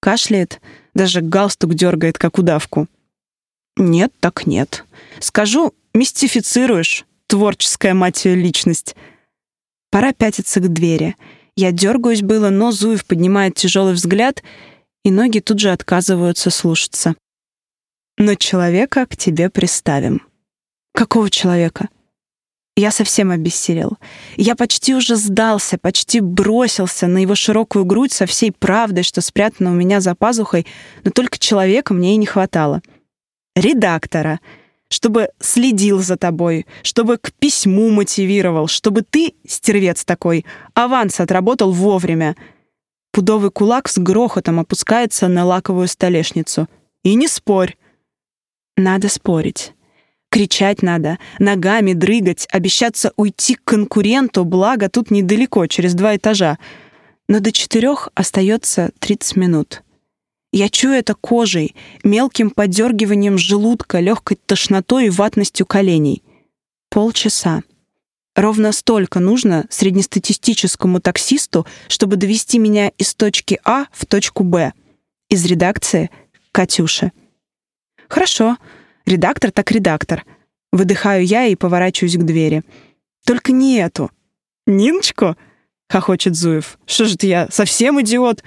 кашляет, 0.00 0.60
даже 0.94 1.20
галстук 1.20 1.74
дергает, 1.74 2.18
как 2.18 2.38
удавку. 2.38 2.88
Нет, 3.76 4.12
так 4.20 4.46
нет. 4.46 4.84
Скажу, 5.20 5.74
мистифицируешь, 5.94 7.04
творческая 7.26 7.94
мать 7.94 8.24
личность. 8.24 8.96
Пора 9.90 10.12
пятиться 10.12 10.60
к 10.60 10.72
двери. 10.72 11.16
Я 11.56 11.72
дергаюсь 11.72 12.22
было, 12.22 12.50
но 12.50 12.72
Зуев 12.72 13.04
поднимает 13.04 13.54
тяжелый 13.54 13.94
взгляд, 13.94 14.42
и 15.04 15.10
ноги 15.10 15.40
тут 15.40 15.58
же 15.58 15.72
отказываются 15.72 16.50
слушаться. 16.50 17.14
Но 18.18 18.34
человека 18.34 19.06
к 19.06 19.16
тебе 19.16 19.50
приставим. 19.50 20.22
Какого 20.92 21.30
человека? 21.30 21.88
Я 22.80 22.90
совсем 22.90 23.30
обессилел. 23.30 23.98
Я 24.38 24.56
почти 24.56 24.94
уже 24.94 25.16
сдался, 25.16 25.76
почти 25.76 26.20
бросился 26.20 27.08
на 27.08 27.18
его 27.18 27.34
широкую 27.34 27.84
грудь 27.84 28.10
со 28.10 28.24
всей 28.24 28.52
правдой, 28.52 29.04
что 29.04 29.20
спрятана 29.20 29.70
у 29.70 29.74
меня 29.74 30.00
за 30.00 30.14
пазухой, 30.14 30.66
но 31.04 31.10
только 31.10 31.38
человека 31.38 31.92
мне 31.92 32.14
и 32.14 32.16
не 32.16 32.24
хватало. 32.24 32.80
Редактора, 33.54 34.40
чтобы 34.88 35.28
следил 35.40 35.98
за 35.98 36.16
тобой, 36.16 36.64
чтобы 36.82 37.18
к 37.18 37.34
письму 37.34 37.90
мотивировал, 37.90 38.66
чтобы 38.66 39.02
ты, 39.02 39.34
стервец 39.46 40.06
такой, 40.06 40.46
аванс 40.72 41.20
отработал 41.20 41.72
вовремя. 41.72 42.34
Пудовый 43.12 43.50
кулак 43.50 43.90
с 43.90 43.98
грохотом 43.98 44.58
опускается 44.58 45.28
на 45.28 45.44
лаковую 45.44 45.86
столешницу. 45.86 46.66
И 47.02 47.14
не 47.14 47.28
спорь. 47.28 47.76
Надо 48.78 49.10
спорить. 49.10 49.74
Кричать 50.30 50.82
надо, 50.82 51.18
ногами 51.40 51.92
дрыгать, 51.92 52.46
обещаться 52.50 53.12
уйти 53.16 53.56
к 53.56 53.64
конкуренту, 53.64 54.44
благо 54.44 54.88
тут 54.88 55.10
недалеко, 55.10 55.66
через 55.66 55.94
два 55.94 56.16
этажа. 56.16 56.58
Но 57.28 57.40
до 57.40 57.50
четырех 57.50 58.08
остается 58.14 58.92
30 59.00 59.36
минут. 59.36 59.82
Я 60.52 60.68
чую 60.68 60.94
это 60.94 61.14
кожей, 61.14 61.74
мелким 62.04 62.50
подергиванием 62.50 63.38
желудка, 63.38 63.98
легкой 63.98 64.38
тошнотой 64.46 65.06
и 65.06 65.10
ватностью 65.10 65.66
коленей. 65.66 66.22
Полчаса. 66.90 67.62
Ровно 68.36 68.72
столько 68.72 69.18
нужно 69.18 69.66
среднестатистическому 69.68 71.00
таксисту, 71.00 71.66
чтобы 71.88 72.16
довести 72.16 72.58
меня 72.58 72.88
из 72.98 73.14
точки 73.14 73.60
А 73.64 73.86
в 73.92 74.06
точку 74.06 74.44
Б. 74.44 74.72
Из 75.28 75.44
редакции 75.44 76.10
к 76.32 76.54
Катюше. 76.54 77.10
Хорошо. 78.08 78.56
Редактор 79.06 79.50
так 79.50 79.70
редактор. 79.70 80.24
Выдыхаю 80.72 81.24
я 81.24 81.46
и 81.46 81.56
поворачиваюсь 81.56 82.16
к 82.16 82.22
двери. 82.22 82.62
Только 83.24 83.52
не 83.52 83.78
эту. 83.78 84.10
Ниночку? 84.66 85.36
Хохочет 85.88 86.36
Зуев. 86.36 86.78
Что 86.86 87.04
же 87.06 87.16
ты 87.16 87.26
я, 87.26 87.48
совсем 87.50 88.00
идиот? 88.00 88.44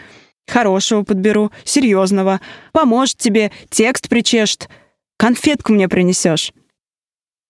Хорошего 0.47 1.03
подберу, 1.03 1.51
серьезного. 1.63 2.39
Поможет 2.71 3.17
тебе, 3.17 3.51
текст 3.69 4.09
причешет. 4.09 4.69
Конфетку 5.17 5.73
мне 5.73 5.89
принесешь. 5.89 6.53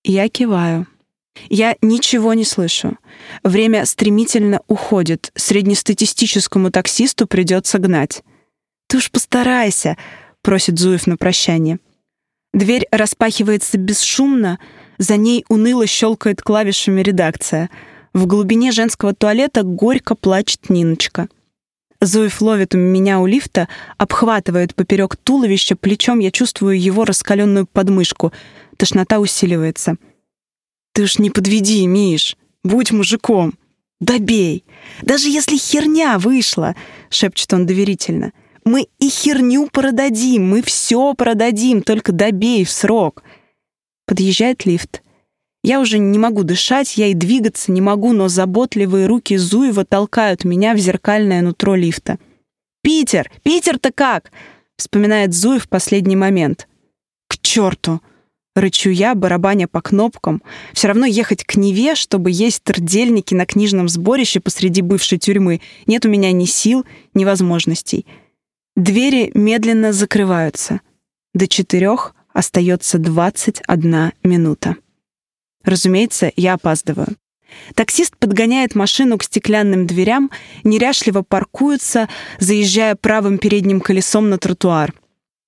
Я 0.04 0.30
киваю. 0.30 0.88
Я 1.50 1.76
ничего 1.82 2.34
не 2.34 2.44
слышу. 2.44 2.98
Время 3.44 3.86
стремительно 3.86 4.62
уходит. 4.68 5.32
Среднестатистическому 5.36 6.72
таксисту 6.72 7.28
придется 7.28 7.80
гнать. 7.80 8.24
«Ты 8.88 8.98
уж 8.98 9.10
постарайся»,— 9.10 9.98
просит 10.44 10.78
Зуев 10.78 11.08
на 11.08 11.18
прощание. 11.18 11.80
Дверь 12.54 12.86
распахивается 12.92 13.78
бесшумно, 13.78 14.60
За 15.00 15.18
ней 15.18 15.44
уныло 15.50 15.88
щелкает 15.88 16.42
клавишами 16.42 17.02
редакция. 17.02 17.72
В 18.14 18.28
глубине 18.28 18.72
женского 18.72 19.16
туалета 19.16 19.64
горько 19.64 20.14
плачет 20.14 20.70
Ниночка. 20.70 21.30
Зуев 22.00 22.42
ловит 22.42 22.76
меня 22.76 23.20
у 23.20 23.26
лифта, 23.26 23.68
обхватывает 23.98 24.76
поперек 24.76 25.16
туловища, 25.16 25.76
плечом 25.76 26.20
я 26.20 26.30
чувствую 26.30 26.80
его 26.80 27.06
раскаленную 27.06 27.66
подмышку. 27.66 28.32
Тошнота 28.78 29.20
усиливается. 29.20 29.96
«Ты 30.94 31.04
уж 31.04 31.18
не 31.18 31.32
подведи, 31.32 31.88
Миш, 31.88 32.38
будь 32.64 32.92
мужиком. 32.92 33.56
Добей. 34.00 34.64
Даже 35.02 35.30
если 35.30 35.58
херня 35.58 36.20
вышла»,— 36.20 36.76
шепчет 37.10 37.52
он 37.54 37.66
доверительно. 37.66 38.32
«Мы 38.66 38.88
и 39.00 39.10
херню 39.10 39.68
продадим, 39.72 40.48
мы 40.50 40.62
все 40.62 41.14
продадим, 41.14 41.82
только 41.82 42.12
добей 42.12 42.64
в 42.64 42.72
срок». 42.72 43.24
Подъезжает 44.06 44.66
лифт. 44.66 45.02
Я 45.64 45.80
уже 45.80 45.98
не 45.98 46.20
могу 46.20 46.44
дышать, 46.44 46.98
я 46.98 47.08
и 47.08 47.14
двигаться 47.14 47.72
не 47.72 47.80
могу, 47.80 48.12
но 48.12 48.28
заботливые 48.28 49.08
руки 49.08 49.38
Зуева 49.38 49.86
толкают 49.86 50.44
меня 50.44 50.74
в 50.74 50.78
зеркальное 50.78 51.42
нутро 51.42 51.76
лифта. 51.76 52.20
«Питер! 52.82 53.32
Питер-то 53.44 53.94
как?»— 53.94 54.32
вспоминает 54.78 55.34
Зуев 55.34 55.64
в 55.64 55.70
последний 55.70 56.18
момент. 56.18 56.68
«К 57.30 57.38
черту!»— 57.38 58.02
рычу 58.56 58.90
я, 58.90 59.16
барабаня 59.16 59.70
по 59.70 59.82
кнопкам. 59.82 60.44
Все 60.74 60.90
равно 60.90 61.06
ехать 61.06 61.46
к 61.46 61.56
Неве, 61.56 61.96
чтобы 61.96 62.30
есть 62.30 62.62
трдельники 62.64 63.34
на 63.34 63.46
книжном 63.46 63.88
сборище 63.88 64.42
посреди 64.42 64.82
бывшей 64.82 65.18
тюрьмы, 65.18 65.62
нет 65.88 66.06
у 66.06 66.10
меня 66.10 66.34
ни 66.34 66.44
сил, 66.44 66.86
ни 67.14 67.24
возможностей. 67.24 68.06
Двери 68.76 69.30
медленно 69.36 69.94
закрываются. 69.94 70.82
До 71.36 71.48
четырех 71.48 72.16
остается 72.34 72.98
21 72.98 74.14
минута. 74.24 74.78
Разумеется, 75.64 76.32
я 76.36 76.56
опаздываю. 76.56 77.16
Таксист 77.76 78.18
подгоняет 78.18 78.74
машину 78.74 79.20
к 79.20 79.24
стеклянным 79.24 79.86
дверям, 79.86 80.32
неряшливо 80.64 81.22
паркуется, 81.22 82.10
заезжая 82.40 82.96
правым 82.96 83.38
передним 83.38 83.80
колесом 83.80 84.32
на 84.32 84.40
тротуар. 84.40 84.92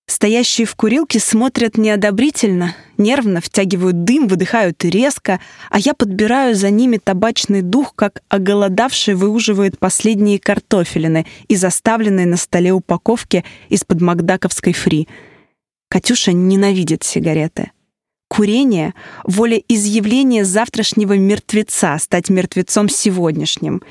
Стоящие 0.07 0.67
в 0.67 0.75
курилке 0.75 1.19
смотрят 1.19 1.77
неодобрительно, 1.77 2.75
нервно 2.97 3.41
втягивают 3.41 4.03
дым, 4.03 4.27
выдыхают 4.27 4.85
резко, 4.85 5.39
а 5.71 5.79
я 5.79 5.95
подбираю 5.95 6.53
за 6.53 6.69
ними 6.69 6.97
табачный 6.97 7.63
дух, 7.63 7.95
как 7.95 8.21
оголодавший 8.29 9.15
выуживает 9.15 9.79
последние 9.79 10.37
картофелины 10.39 11.25
из 11.47 11.63
оставленной 11.63 12.25
на 12.25 12.37
столе 12.37 12.71
упаковки 12.71 13.43
из-под 13.69 14.01
макдаковской 14.01 14.73
фри. 14.73 15.07
Катюша 15.89 16.33
ненавидит 16.33 17.03
сигареты. 17.03 17.71
Курение— 18.27 18.93
волеизъявление 19.23 20.45
завтрашнего 20.45 21.17
мертвеца, 21.17 21.97
стать 21.99 22.29
мертвецом 22.29 22.89
сегодняшним. 22.89 23.81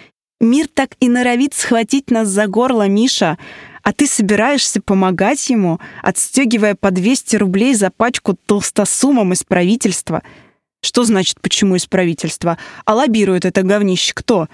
Мир 0.40 0.66
так 0.72 0.90
и 1.00 1.08
норовит 1.08 1.54
схватить 1.54 2.10
нас 2.10 2.28
за 2.28 2.46
горло, 2.46 2.86
Миша, 2.86 3.38
а 3.84 3.92
ты 3.92 4.06
собираешься 4.06 4.80
помогать 4.80 5.50
ему, 5.50 5.78
отстегивая 6.02 6.74
по 6.74 6.90
200 6.90 7.36
рублей 7.36 7.74
за 7.74 7.90
пачку 7.90 8.34
толстосумом 8.34 9.34
из 9.34 9.44
правительства. 9.44 10.22
Что 10.82 11.04
значит 11.04 11.40
«почему 11.42 11.76
из 11.76 11.86
правительства»? 11.86 12.58
А 12.86 12.94
лоббирует 12.94 13.44
это 13.44 13.62
говнище 13.62 14.12
кто? 14.14 14.48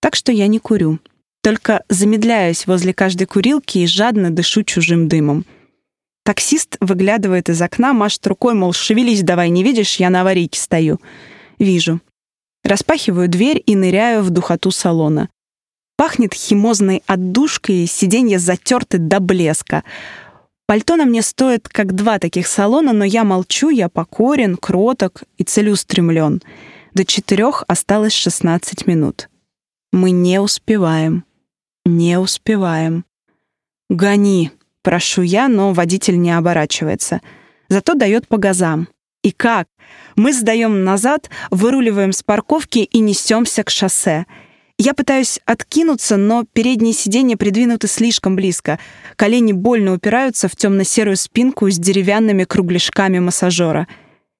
Так 0.00 0.16
что 0.16 0.32
я 0.32 0.46
не 0.46 0.58
курю. 0.58 0.98
Только 1.42 1.84
замедляюсь 1.90 2.66
возле 2.66 2.94
каждой 2.94 3.26
курилки 3.26 3.78
и 3.78 3.86
жадно 3.86 4.30
дышу 4.30 4.62
чужим 4.62 5.08
дымом. 5.08 5.44
Таксист 6.24 6.76
выглядывает 6.80 7.50
из 7.50 7.60
окна, 7.60 7.92
машет 7.92 8.26
рукой, 8.26 8.54
мол, 8.54 8.72
шевелись 8.72 9.22
давай, 9.22 9.50
не 9.50 9.62
видишь, 9.62 9.96
я 9.96 10.08
на 10.08 10.22
аварийке 10.22 10.58
стою. 10.58 11.00
Вижу. 11.58 12.00
Распахиваю 12.64 13.28
дверь 13.28 13.62
и 13.64 13.76
ныряю 13.76 14.22
в 14.22 14.30
духоту 14.30 14.70
салона. 14.70 15.28
Пахнет 16.00 16.32
химозной 16.32 17.02
отдушкой, 17.06 17.84
сиденья 17.84 18.38
затерты 18.38 18.96
до 18.96 19.20
блеска. 19.20 19.84
Пальто 20.66 20.96
на 20.96 21.04
мне 21.04 21.20
стоит 21.20 21.68
как 21.68 21.94
два 21.94 22.18
таких 22.18 22.46
салона, 22.46 22.94
но 22.94 23.04
я 23.04 23.22
молчу, 23.22 23.68
я 23.68 23.90
покорен, 23.90 24.56
кроток 24.56 25.24
и 25.36 25.44
целеустремлен. 25.44 26.40
До 26.94 27.04
четырех 27.04 27.64
осталось 27.68 28.14
16 28.14 28.86
минут. 28.86 29.28
Мы 29.92 30.12
не 30.12 30.40
успеваем. 30.40 31.26
Не 31.84 32.18
успеваем. 32.18 33.04
«Гони!» 33.90 34.52
Прошу 34.82 35.20
я, 35.20 35.48
но 35.48 35.74
водитель 35.74 36.18
не 36.18 36.34
оборачивается. 36.34 37.20
Зато 37.68 37.92
дает 37.92 38.26
по 38.26 38.38
газам. 38.38 38.88
И 39.22 39.32
как? 39.32 39.68
Мы 40.16 40.32
сдаем 40.32 40.82
назад, 40.82 41.28
выруливаем 41.50 42.12
с 42.12 42.22
парковки 42.22 42.78
и 42.78 43.00
несемся 43.00 43.64
к 43.64 43.68
шоссе. 43.68 44.24
Я 44.82 44.94
пытаюсь 44.94 45.40
откинуться, 45.44 46.16
но 46.16 46.46
передние 46.50 46.94
сиденья 46.94 47.36
придвинуты 47.36 47.86
слишком 47.86 48.34
близко. 48.34 48.78
Колени 49.14 49.52
больно 49.52 49.92
упираются 49.92 50.48
в 50.48 50.56
темно-серую 50.56 51.18
спинку 51.18 51.68
с 51.68 51.76
деревянными 51.76 52.44
кругляшками 52.44 53.18
массажера. 53.18 53.88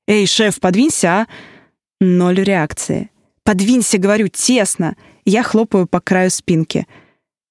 «Эй, 0.08 0.26
шеф, 0.26 0.58
подвинься, 0.58 1.08
а!» 1.08 1.26
Ноль 2.00 2.42
реакции. 2.42 3.10
«Подвинься, 3.44 3.98
говорю, 3.98 4.28
тесно!» 4.28 4.96
Я 5.26 5.42
хлопаю 5.42 5.86
по 5.86 6.00
краю 6.00 6.30
спинки. 6.30 6.86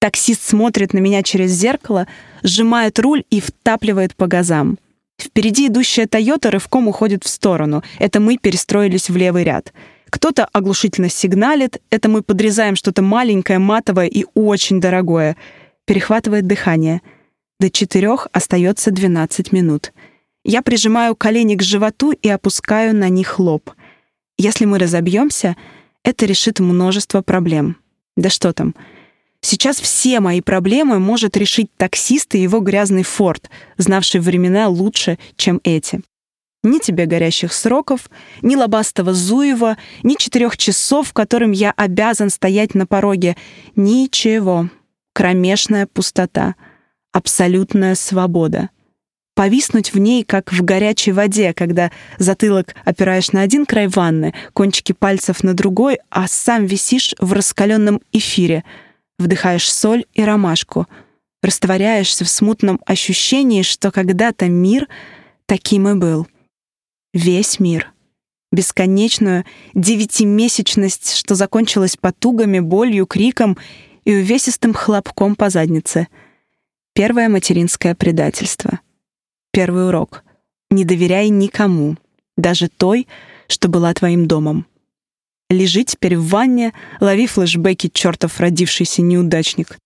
Таксист 0.00 0.42
смотрит 0.42 0.92
на 0.92 0.98
меня 0.98 1.22
через 1.22 1.52
зеркало, 1.52 2.08
сжимает 2.42 2.98
руль 2.98 3.22
и 3.30 3.40
втапливает 3.40 4.16
по 4.16 4.26
газам. 4.26 4.80
Впереди 5.16 5.68
идущая 5.68 6.08
«Тойота» 6.08 6.50
рывком 6.50 6.88
уходит 6.88 7.22
в 7.22 7.28
сторону. 7.28 7.84
Это 8.00 8.18
мы 8.18 8.36
перестроились 8.36 9.08
в 9.08 9.16
левый 9.16 9.44
ряд. 9.44 9.72
Кто-то 10.10 10.46
оглушительно 10.52 11.08
сигналит. 11.08 11.80
Это 11.90 12.08
мы 12.08 12.22
подрезаем 12.22 12.76
что-то 12.76 13.02
маленькое, 13.02 13.58
матовое 13.58 14.06
и 14.06 14.26
очень 14.34 14.80
дорогое. 14.80 15.36
Перехватывает 15.86 16.46
дыхание. 16.46 17.00
До 17.58 17.70
четырех 17.70 18.28
остается 18.32 18.90
12 18.90 19.52
минут. 19.52 19.92
Я 20.44 20.62
прижимаю 20.62 21.14
колени 21.14 21.54
к 21.54 21.62
животу 21.62 22.12
и 22.12 22.28
опускаю 22.28 22.94
на 22.94 23.08
них 23.08 23.38
лоб. 23.38 23.70
Если 24.38 24.64
мы 24.64 24.78
разобьемся, 24.78 25.56
это 26.02 26.26
решит 26.26 26.60
множество 26.60 27.22
проблем. 27.22 27.76
Да 28.16 28.30
что 28.30 28.52
там— 28.52 28.74
Сейчас 29.42 29.80
все 29.80 30.20
мои 30.20 30.40
проблемы 30.40 30.98
может 30.98 31.36
решить 31.36 31.70
таксист 31.76 32.34
и 32.34 32.42
его 32.42 32.60
грязный 32.60 33.02
форт, 33.02 33.50
знавший 33.78 34.20
времена 34.20 34.68
лучше, 34.68 35.18
чем 35.36 35.60
эти. 35.64 36.02
Ни 36.62 36.78
тебе 36.78 37.06
горящих 37.06 37.52
сроков, 37.52 38.10
ни 38.42 38.54
лобастого 38.54 39.14
Зуева, 39.14 39.78
ни 40.02 40.14
четырех 40.16 40.56
часов, 40.56 41.12
которым 41.12 41.52
я 41.52 41.72
обязан 41.72 42.28
стоять 42.30 42.74
на 42.74 42.86
пороге. 42.86 43.36
Ничего. 43.76 44.68
Кромешная 45.14 45.86
пустота. 45.86 46.54
Абсолютная 47.12 47.94
свобода. 47.94 48.70
Повиснуть 49.34 49.94
в 49.94 49.98
ней, 49.98 50.22
как 50.22 50.52
в 50.52 50.62
горячей 50.62 51.12
воде, 51.12 51.54
когда 51.54 51.90
затылок 52.18 52.74
опираешь 52.84 53.32
на 53.32 53.40
один 53.40 53.64
край 53.64 53.88
ванны, 53.88 54.34
кончики 54.52 54.92
пальцев 54.92 55.42
на 55.42 55.54
другой, 55.54 55.98
а 56.10 56.28
сам 56.28 56.66
висишь 56.66 57.14
в 57.18 57.32
раскаленном 57.32 58.02
эфире— 58.12 58.64
вдыхаешь 59.20 59.72
соль 59.72 60.04
и 60.14 60.24
ромашку, 60.24 60.86
растворяешься 61.42 62.24
в 62.24 62.28
смутном 62.28 62.80
ощущении, 62.84 63.62
что 63.62 63.90
когда-то 63.92 64.46
мир 64.46 64.88
таким 65.46 65.88
и 65.88 65.94
был. 65.94 66.26
Весь 67.12 67.58
мир. 67.58 67.92
Бесконечную 68.52 69.44
девятимесячность, 69.74 71.14
что 71.14 71.34
закончилась 71.34 71.96
потугами, 71.96 72.60
болью, 72.60 73.06
криком 73.06 73.58
и 74.04 74.14
увесистым 74.14 74.72
хлопком 74.74 75.34
по 75.34 75.50
заднице. 75.50 76.06
Первое 76.94 77.28
материнское 77.28 77.96
предательство. 77.96 78.80
Первый 79.52 79.88
урок. 79.88 80.22
Не 80.70 80.84
доверяй 80.84 81.30
никому, 81.30 81.96
даже 82.36 82.68
той, 82.68 83.08
что 83.48 83.68
была 83.68 83.92
твоим 83.92 84.26
домом. 84.26 84.66
Лежи 85.48 85.82
теперь 85.82 86.16
в 86.16 86.28
ванне, 86.28 86.72
лови 87.00 87.26
флешбеки, 87.26 87.88
чертов 87.88 88.38
родившийся 88.38 89.02
неудачник. 89.02 89.78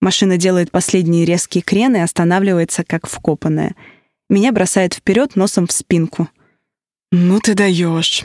Машина 0.00 0.36
делает 0.36 0.70
последние 0.70 1.24
резкие 1.24 1.62
крены 1.62 1.96
и 1.96 2.00
останавливается, 2.00 2.84
как 2.84 3.08
вкопанная. 3.08 3.74
Меня 4.30 4.52
бросает 4.52 4.94
вперед 4.94 5.34
носом 5.34 5.66
в 5.66 5.72
спинку. 5.72 6.28
«Ну 7.12 7.38
ты 7.38 7.54
даешь!» 7.54 8.24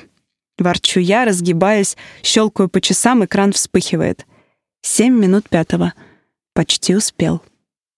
Ворчу 0.57 0.99
я, 0.99 1.25
разгибаясь, 1.25 1.95
щелкаю 2.23 2.69
по 2.69 2.81
часам, 2.81 3.23
экран 3.23 3.53
вспыхивает. 3.53 4.25
Семь 4.81 5.13
минут 5.13 5.47
пятого. 5.47 5.93
Почти 6.55 6.95
успел. 6.95 7.43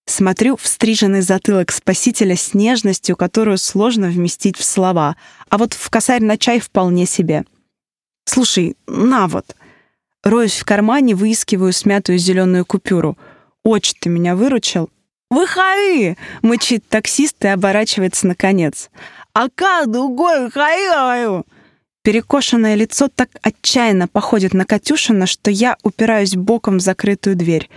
Смотрю 0.04 0.58
в 0.58 0.66
стриженный 0.66 1.22
затылок 1.22 1.72
спасителя 1.72 2.36
с 2.36 2.52
нежностью, 2.52 3.16
которую 3.16 3.56
сложно 3.56 4.08
вместить 4.08 4.58
в 4.58 4.64
слова, 4.64 5.16
а 5.48 5.56
вот 5.56 5.72
в 5.72 5.88
косарь 5.88 6.22
на 6.22 6.36
чай 6.36 6.60
вполне 6.60 7.06
себе— 7.06 7.44
Слушай, 8.32 8.76
на 8.86 9.26
вот. 9.26 9.56
Роюсь 10.22 10.56
в 10.56 10.64
кармане, 10.64 11.16
выискиваю 11.16 11.72
смятую 11.72 12.16
зеленую 12.18 12.64
купюру. 12.64 13.18
Очень 13.64 13.96
ты 14.00 14.08
меня 14.08 14.36
выручил. 14.36 14.88
«Выходи!»— 15.30 16.16
мычит 16.42 16.86
таксист 16.88 17.44
и 17.44 17.48
оборачивается 17.48 18.28
наконец. 18.28 18.90
«А 19.18 19.19
как 19.54 19.90
другой 19.90 20.48
говорю!» 20.48 21.44
Перекошенное 22.02 22.74
лицо 22.74 23.08
так 23.08 23.28
отчаянно 23.42 24.08
походит 24.08 24.54
на 24.54 24.64
Катюшина, 24.64 25.26
что 25.26 25.50
я 25.50 25.76
упираюсь 25.82 26.34
боком 26.34 26.78
в 26.78 26.80
закрытую 26.80 27.36
дверь. 27.36 27.68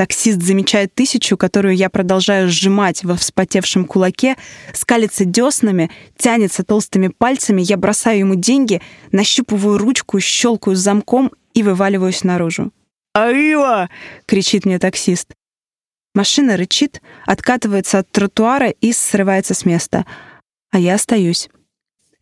Таксист 0.00 0.40
замечает 0.40 0.94
тысячу, 0.94 1.36
которую 1.36 1.76
я 1.76 1.90
продолжаю 1.90 2.48
сжимать 2.48 3.04
во 3.04 3.16
вспотевшем 3.16 3.84
кулаке, 3.84 4.36
скалится 4.72 5.24
деснами, 5.26 5.90
тянется 6.16 6.62
толстыми 6.62 7.08
пальцами, 7.08 7.60
я 7.60 7.76
бросаю 7.76 8.20
ему 8.20 8.34
деньги, 8.34 8.80
нащупываю 9.12 9.76
ручку, 9.76 10.20
щелкаю 10.20 10.76
замком 10.76 11.32
и 11.52 11.62
вываливаюсь 11.62 12.24
наружу. 12.24 12.72
«Аива!»— 13.12 13.90
кричит 14.26 14.64
мне 14.64 14.78
таксист. 14.78 15.34
Машина 16.14 16.56
рычит, 16.56 17.02
откатывается 17.26 17.98
от 17.98 18.10
тротуара 18.10 18.70
и 18.70 18.92
срывается 18.92 19.54
с 19.54 19.64
места. 19.64 20.06
А 20.70 20.78
я 20.78 20.94
остаюсь. 20.94 21.48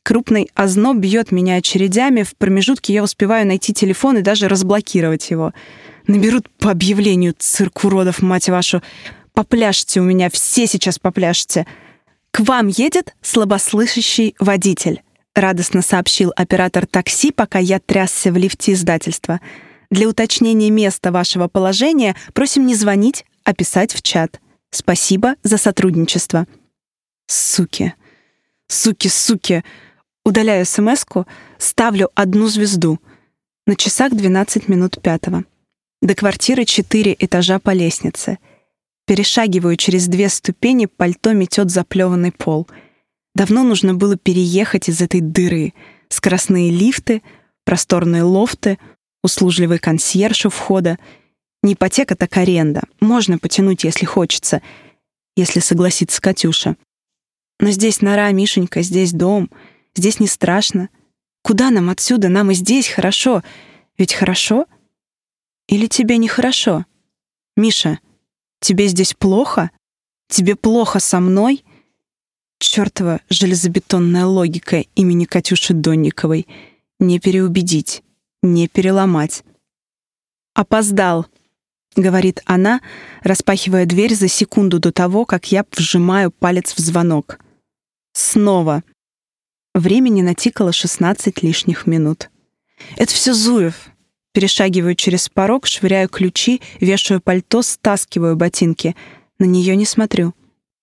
Крупный 0.03 0.49
озноб 0.55 0.99
бьет 0.99 1.33
меня 1.33 1.57
очередями, 1.57 2.23
в 2.23 2.35
промежутке 2.37 2.95
я 2.95 3.03
успеваю 3.03 3.47
найти 3.47 3.75
телефон 3.75 4.19
и 4.19 4.23
даже 4.23 4.49
разблокировать 4.49 5.31
его— 5.31 5.53
Наберут 6.09 6.49
по 6.59 6.71
объявлению 6.71 7.35
цирк 7.39 7.85
уродов, 7.85 8.23
мать 8.23 8.49
вашу. 8.49 8.83
Попляшьте 9.35 10.01
у 10.01 10.05
меня, 10.05 10.31
все 10.31 10.67
сейчас 10.67 10.99
попляшьте. 10.99 11.67
К 12.31 12.41
вам 12.41 12.69
едет 12.69 13.15
слабослышащий 13.21 14.35
водитель, 14.41 15.03
радостно 15.35 15.83
сообщил 15.83 16.33
оператор 16.35 16.87
такси, 16.87 17.31
пока 17.31 17.59
я 17.59 17.79
трясся 17.79 18.33
в 18.33 18.39
лифте 18.39 18.73
издательства. 18.73 19.41
Для 19.91 20.09
уточнения 20.09 20.71
места 20.71 21.13
вашего 21.13 21.47
положения 21.47 22.17
просим 22.33 22.67
не 22.67 22.75
звонить, 22.75 23.27
а 23.45 23.53
писать 23.53 23.93
в 23.93 24.01
чат. 24.01 24.41
Спасибо 24.71 25.35
за 25.43 25.59
сотрудничество. 25.59 26.47
Суки. 27.27 27.95
Суки, 28.71 29.09
суки. 29.09 29.65
Удаляю 30.25 30.67
смс 30.67 31.07
ставлю 31.59 32.11
одну 32.15 32.49
звезду. 32.49 32.99
На 33.67 33.77
часах 33.77 34.13
12 34.13 34.69
минут 34.69 35.01
пятого. 35.01 35.45
До 36.03 36.15
квартиры 36.15 36.67
четыре 36.67 37.17
этажа 37.19 37.59
по 37.61 37.71
лестнице. 37.71 38.39
Перешагиваю 39.07 39.77
через 39.77 40.07
две 40.07 40.29
ступени, 40.29 40.85
пальто 40.85 41.33
метет 41.33 41.71
заплеванный 41.71 42.31
пол. 42.31 42.69
Давно 43.35 43.63
нужно 43.63 43.95
было 43.95 44.17
переехать 44.17 44.91
из 44.91 45.01
этой 45.01 45.23
дыры. 45.23 45.73
Скоростные 46.11 46.71
лифты, 46.71 47.23
просторные 47.65 48.23
лофты, 48.23 48.79
услужливый 49.23 49.79
консьерж 49.79 50.45
у 50.45 50.51
входа. 50.51 50.99
Не 51.63 51.73
ипотека, 51.73 52.17
так 52.17 52.37
аренда. 52.37 52.83
Можно 53.01 53.39
потянуть, 53.39 53.85
если 53.85 54.05
хочется, 54.05 54.61
если 55.37 55.61
согласится 55.61 56.21
Катюша. 56.21 56.77
Но 57.61 57.71
здесь 57.71 58.01
нора, 58.01 58.31
Мишенька, 58.33 58.83
здесь 58.83 59.13
дом. 59.13 59.51
Здесь 59.95 60.21
не 60.21 60.27
страшно. 60.27 60.89
Куда 61.43 61.71
нам 61.71 61.91
отсюда? 61.91 62.29
Нам 62.29 62.51
и 62.51 62.55
здесь 62.55 62.89
хорошо. 62.89 63.43
Ведь 63.97 64.15
хорошо— 64.15 64.67
или 65.69 65.87
тебе 65.87 66.17
нехорошо? 66.17 66.87
Миша, 67.55 68.01
тебе 68.61 68.89
здесь 68.89 69.13
плохо? 69.13 69.71
Тебе 70.29 70.57
плохо 70.57 70.99
со 70.99 71.21
мной? 71.21 71.63
Чёртова 72.59 73.21
железобетонная 73.29 74.25
логика 74.25 74.85
имени 74.95 75.27
Катюши 75.27 75.75
Донниковой. 75.75 76.49
Не 76.99 77.21
переубедить, 77.21 78.03
не 78.43 78.67
переломать. 78.67 79.45
«Опоздал»,— 80.55 81.27
говорит 81.95 82.43
она, 82.45 82.81
распахивая 83.23 83.87
дверь 83.87 84.15
за 84.15 84.27
секунду 84.27 84.81
до 84.81 84.91
того, 84.91 85.25
как 85.25 85.53
я 85.53 85.65
вжимаю 85.71 86.33
палец 86.33 86.75
в 86.75 86.79
звонок. 86.79 87.39
Снова. 88.19 88.83
Времени 89.77 90.23
натикало 90.23 90.73
16 90.73 91.41
лишних 91.45 91.87
минут. 91.87 92.31
Это 92.97 93.13
все 93.13 93.33
Зуев. 93.33 93.91
Перешагиваю 94.33 94.97
через 94.97 95.29
порог, 95.29 95.69
швыряю 95.69 96.09
ключи, 96.09 96.61
вешаю 96.81 97.21
пальто, 97.21 97.63
стаскиваю 97.63 98.35
ботинки. 98.35 98.97
На 99.39 99.45
нее 99.45 99.77
не 99.77 99.85
смотрю. 99.85 100.35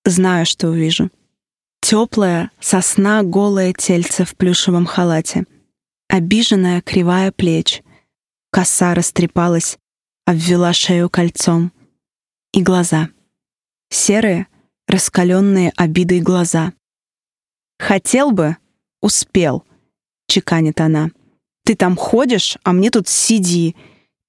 Знаю, 0.05 0.45
что 0.45 0.69
увижу. 0.69 1.11
Теплая, 1.81 2.51
сосна, 2.61 3.21
голое 3.21 3.73
тельце 3.73 4.23
в 4.23 4.37
плюшевом 4.37 4.85
халате. 4.85 5.43
Обиженная, 6.07 6.81
кривая 6.81 7.33
плеч. 7.33 7.83
Коса 8.49 8.93
растрепалась, 8.93 9.77
обвела 10.25 10.71
шею 10.71 11.09
кольцом. 11.09 11.73
И 12.53 12.61
глаза. 12.61 13.09
Серые, 13.89 14.47
раскаленные 14.87 15.73
обидой 15.75 16.21
глаза. 16.21 16.71
«Хотел 17.79 18.31
бы, 18.31 18.57
успел»,— 19.01 19.63
чеканит 20.27 20.79
она. 20.81 21.09
Ты 21.65 21.75
там 21.75 21.95
ходишь, 21.95 22.57
а 22.63 22.73
мне 22.73 22.91
тут 22.91 23.07
сиди, 23.09 23.75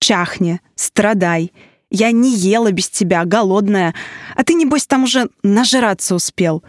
чахни, 0.01 0.61
страдай. 0.75 1.53
Я 1.91 2.11
не 2.11 2.35
ела 2.35 2.73
без 2.73 2.89
тебя, 2.89 3.25
голодная, 3.25 3.95
а 4.35 4.43
ты, 4.43 4.55
небось, 4.55 4.87
там 4.87 5.05
уже 5.05 5.29
нажраться 5.43 6.15
успел. 6.15 6.65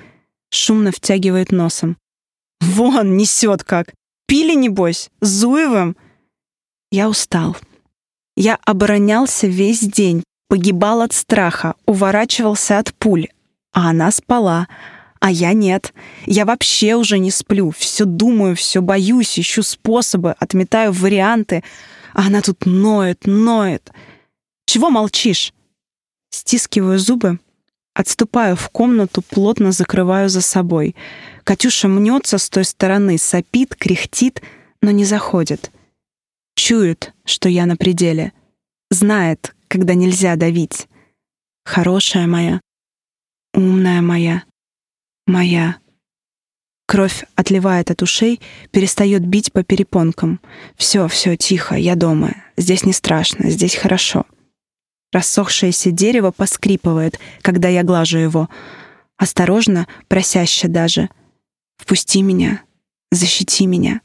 Шумно 0.52 0.92
втягивает 0.92 1.52
носом. 1.52 1.98
Вон, 2.60 3.16
несет 3.16 3.63
как. 3.63 3.94
Пили, 4.28 4.56
небось, 4.56 5.10
с 5.22 5.28
Зуевым. 5.28 5.96
Я 6.92 7.10
устал. 7.10 7.56
Я 8.36 8.60
оборонялся 8.66 9.48
весь 9.48 9.80
день, 9.80 10.24
погибал 10.50 11.02
от 11.02 11.13
страха, 11.13 11.76
уворачивался 11.86 12.78
от 12.78 12.94
пуль, 12.94 13.30
а 13.74 13.90
она 13.90 14.12
спала— 14.12 14.68
а 15.20 15.32
я 15.32 15.54
нет. 15.54 15.94
Я 16.26 16.46
вообще 16.46 16.96
уже 16.96 17.20
не 17.20 17.32
сплю. 17.32 17.72
Все 17.72 18.06
думаю, 18.06 18.56
все 18.56 18.82
боюсь, 18.82 19.40
ищу 19.40 19.64
способы, 19.64 20.32
отметаю 20.40 20.92
варианты. 20.92 21.64
А 22.14 22.28
она 22.28 22.42
тут 22.42 22.66
ноет, 22.66 23.26
ноет. 23.26 23.92
Чего 24.66 24.90
молчишь? 24.90 25.54
Стискиваю 26.30 27.00
зубы, 27.00 27.40
отступаю 27.94 28.56
в 28.56 28.70
комнату, 28.70 29.22
плотно 29.22 29.72
закрываю 29.72 30.30
за 30.30 30.42
собой. 30.42 30.96
Катюша 31.44 31.88
мнется 31.88 32.38
с 32.38 32.50
той 32.50 32.66
стороны, 32.66 33.18
сопит, 33.18 33.76
кряхтит, 33.76 34.42
но 34.82 34.92
не 34.92 35.06
заходит. 35.06 35.72
Чует, 36.56 37.14
что 37.24 37.50
я 37.50 37.66
на 37.66 37.78
пределе. 37.78 38.34
Знает, 38.90 39.56
когда 39.68 39.94
нельзя 39.94 40.36
давить. 40.36 40.88
Хорошая 41.66 42.28
моя, 42.28 42.62
умная 43.54 44.02
моя, 44.02 44.44
Моя. 45.28 45.76
Кровь 46.88 47.26
отливает 47.36 47.92
от 47.92 48.02
ушей, 48.02 48.40
перестает 48.72 49.26
бить 49.26 49.52
по 49.52 49.62
перепонкам. 49.62 50.40
Все, 50.78 51.10
все, 51.10 51.36
тихо, 51.36 51.76
я 51.76 51.96
дома. 51.96 52.34
Здесь 52.56 52.86
не 52.86 52.94
страшно, 52.94 53.50
здесь 53.50 53.76
хорошо. 53.76 54.26
Рассохшееся 55.12 55.92
дерево 55.92 56.32
поскрипывает, 56.32 57.20
когда 57.42 57.68
я 57.68 57.84
глажу 57.84 58.18
его. 58.18 58.48
Осторожно, 59.18 59.88
просяще 60.08 60.70
даже. 60.70 61.10
«Впусти 61.76 62.22
меня, 62.22 62.63
защити 63.12 63.68
меня». 63.68 64.02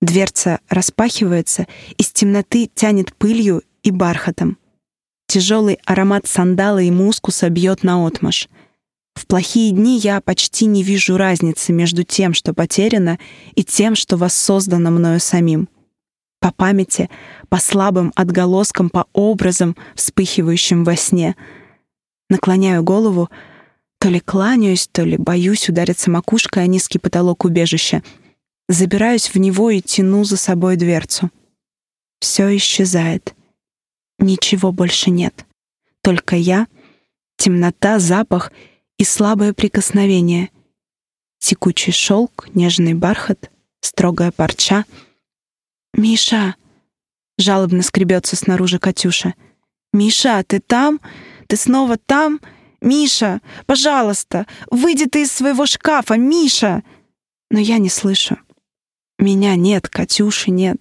Дверца 0.00 0.60
распахивается, 0.68 1.66
из 1.98 2.10
темноты 2.12 2.70
тянет 2.72 3.14
пылью 3.16 3.62
и 3.82 3.90
бархатом. 3.90 4.58
Тяжелый 5.26 5.80
аромат 5.84 6.26
сандала 6.26 6.80
и 6.80 6.90
мускуса 6.90 7.50
бьет 7.50 7.82
наотмашь. 7.82 8.48
В 9.16 9.26
плохие 9.26 9.72
дни 9.72 9.98
я 9.98 10.20
почти 10.20 10.66
не 10.66 10.82
вижу 10.82 11.16
разницы 11.16 11.72
между 11.72 12.04
тем, 12.04 12.34
что 12.34 12.52
потеряно, 12.52 13.18
и 13.54 13.64
тем, 13.64 13.94
что 13.94 14.18
воссоздано 14.18 14.90
мною 14.90 15.20
самим. 15.20 15.70
По 16.38 16.52
памяти, 16.52 17.08
по 17.48 17.56
слабым 17.56 18.12
отголоскам, 18.14 18.90
по 18.90 19.06
образам, 19.14 19.74
вспыхивающим 19.94 20.84
во 20.84 20.96
сне. 20.96 21.34
Наклоняю 22.28 22.82
голову, 22.82 23.30
то 23.98 24.10
ли 24.10 24.20
кланяюсь, 24.20 24.86
то 24.86 25.02
ли 25.02 25.16
боюсь 25.16 25.70
удариться 25.70 26.10
макушкой 26.10 26.64
о 26.64 26.66
низкий 26.66 26.98
потолок 26.98 27.46
убежища. 27.46 28.02
Забираюсь 28.68 29.32
в 29.32 29.38
него 29.38 29.70
и 29.70 29.80
тяну 29.80 30.24
за 30.24 30.36
собой 30.36 30.76
дверцу. 30.76 31.30
Все 32.20 32.54
исчезает. 32.54 33.34
Ничего 34.18 34.72
больше 34.72 35.10
нет. 35.10 35.46
Только 36.02 36.36
я, 36.36 36.66
темнота, 37.38 37.98
запах— 37.98 38.52
и 38.98 39.04
слабое 39.04 39.52
прикосновение. 39.52 40.50
Текучий 41.38 41.92
шелк, 41.92 42.48
нежный 42.54 42.94
бархат, 42.94 43.50
строгая 43.80 44.32
парча. 44.32 44.84
«Миша!»— 45.92 46.56
жалобно 47.38 47.82
скребется 47.82 48.36
снаружи 48.36 48.78
Катюша. 48.78 49.34
«Миша, 49.92 50.42
ты 50.46 50.60
там? 50.60 51.00
Ты 51.46 51.56
снова 51.56 51.96
там? 51.98 52.40
Миша, 52.80 53.40
пожалуйста, 53.66 54.46
выйди 54.70 55.06
ты 55.06 55.22
из 55.22 55.32
своего 55.32 55.66
шкафа, 55.66 56.16
Миша!» 56.16 56.82
Но 57.50 57.60
я 57.60 57.78
не 57.78 57.88
слышу. 57.88 58.38
Меня 59.18 59.56
нет, 59.56 59.88
Катюши 59.88 60.50
нет. 60.50 60.78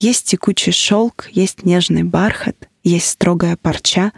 Есть 0.00 0.26
текучий 0.26 0.72
шелк, 0.72 1.28
есть 1.30 1.64
нежный 1.64 2.02
бархат, 2.02 2.68
есть 2.82 3.08
строгая 3.08 3.56
парча, 3.56 4.12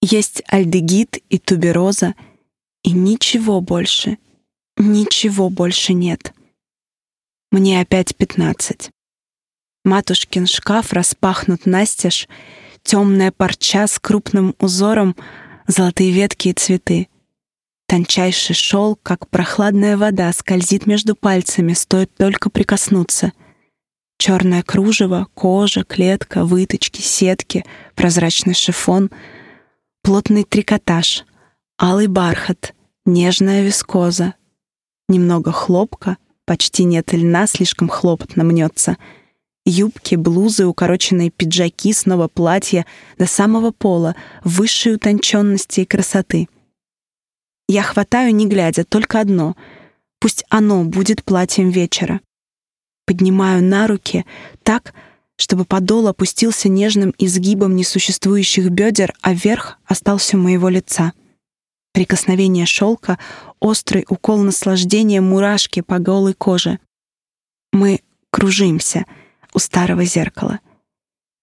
есть 0.00 0.42
альдегид 0.48 1.18
и 1.28 1.38
тубероза— 1.38 2.14
и 2.82 2.92
ничего 2.92 3.60
больше, 3.60 4.18
ничего 4.76 5.50
больше 5.50 5.92
нет. 5.92 6.32
Мне 7.50 7.80
опять 7.80 8.16
пятнадцать. 8.16 8.90
Матушкин 9.84 10.46
шкаф 10.46 10.92
распахнут 10.92 11.66
настежь, 11.66 12.28
темная 12.82 13.32
парча 13.32 13.86
с 13.86 13.98
крупным 13.98 14.54
узором, 14.58 15.16
золотые 15.66 16.12
ветки 16.12 16.48
и 16.48 16.52
цветы. 16.52 17.08
Тончайший 17.88 18.54
шелк, 18.54 19.00
как 19.02 19.28
прохладная 19.28 19.96
вода, 19.96 20.32
скользит 20.32 20.86
между 20.86 21.14
пальцами, 21.14 21.74
стоит 21.74 22.14
только 22.16 22.48
прикоснуться. 22.48 23.32
Черное 24.18 24.62
кружево, 24.62 25.26
кожа, 25.34 25.84
клетка, 25.84 26.44
выточки, 26.44 27.00
сетки, 27.00 27.64
прозрачный 27.96 28.54
шифон, 28.54 29.10
плотный 30.02 30.44
трикотаж, 30.44 31.24
алый 31.82 32.06
бархат, 32.06 32.74
нежная 33.04 33.62
вискоза, 33.62 34.34
немного 35.08 35.52
хлопка, 35.52 36.16
почти 36.46 36.84
нет 36.84 37.12
льна, 37.12 37.46
слишком 37.46 37.88
хлопотно 37.88 38.44
мнется— 38.44 38.96
Юбки, 39.64 40.16
блузы, 40.16 40.66
укороченные 40.66 41.30
пиджаки, 41.30 41.92
снова 41.92 42.26
платья 42.26 42.84
до 43.16 43.26
самого 43.26 43.70
пола, 43.70 44.16
высшей 44.42 44.94
утонченности 44.94 45.82
и 45.82 45.84
красоты. 45.84 46.48
Я 47.68 47.82
хватаю, 47.82 48.34
не 48.34 48.48
глядя, 48.48 48.84
только 48.84 49.20
одно. 49.20 49.56
Пусть 50.18 50.44
оно 50.48 50.84
будет 50.84 51.22
платьем 51.22 51.70
вечера. 51.70 52.20
Поднимаю 53.06 53.62
на 53.62 53.86
руки 53.86 54.26
так, 54.64 54.94
чтобы 55.36 55.64
подол 55.64 56.08
опустился 56.08 56.68
нежным 56.68 57.14
изгибом 57.18 57.76
несуществующих 57.76 58.68
бедер, 58.68 59.14
а 59.20 59.32
верх 59.32 59.78
остался 59.84 60.36
у 60.36 60.40
моего 60.40 60.68
лица. 60.68 61.12
Прикосновение 61.92 62.66
шелка, 62.66 63.18
острый 63.60 64.04
укол 64.08 64.38
наслаждения 64.42 65.20
мурашки 65.20 65.80
по 65.80 65.98
голой 65.98 66.34
коже. 66.34 66.78
Мы 67.72 68.00
кружимся— 68.30 69.04
у 69.54 69.58
старого 69.58 70.04
зеркала. 70.04 70.60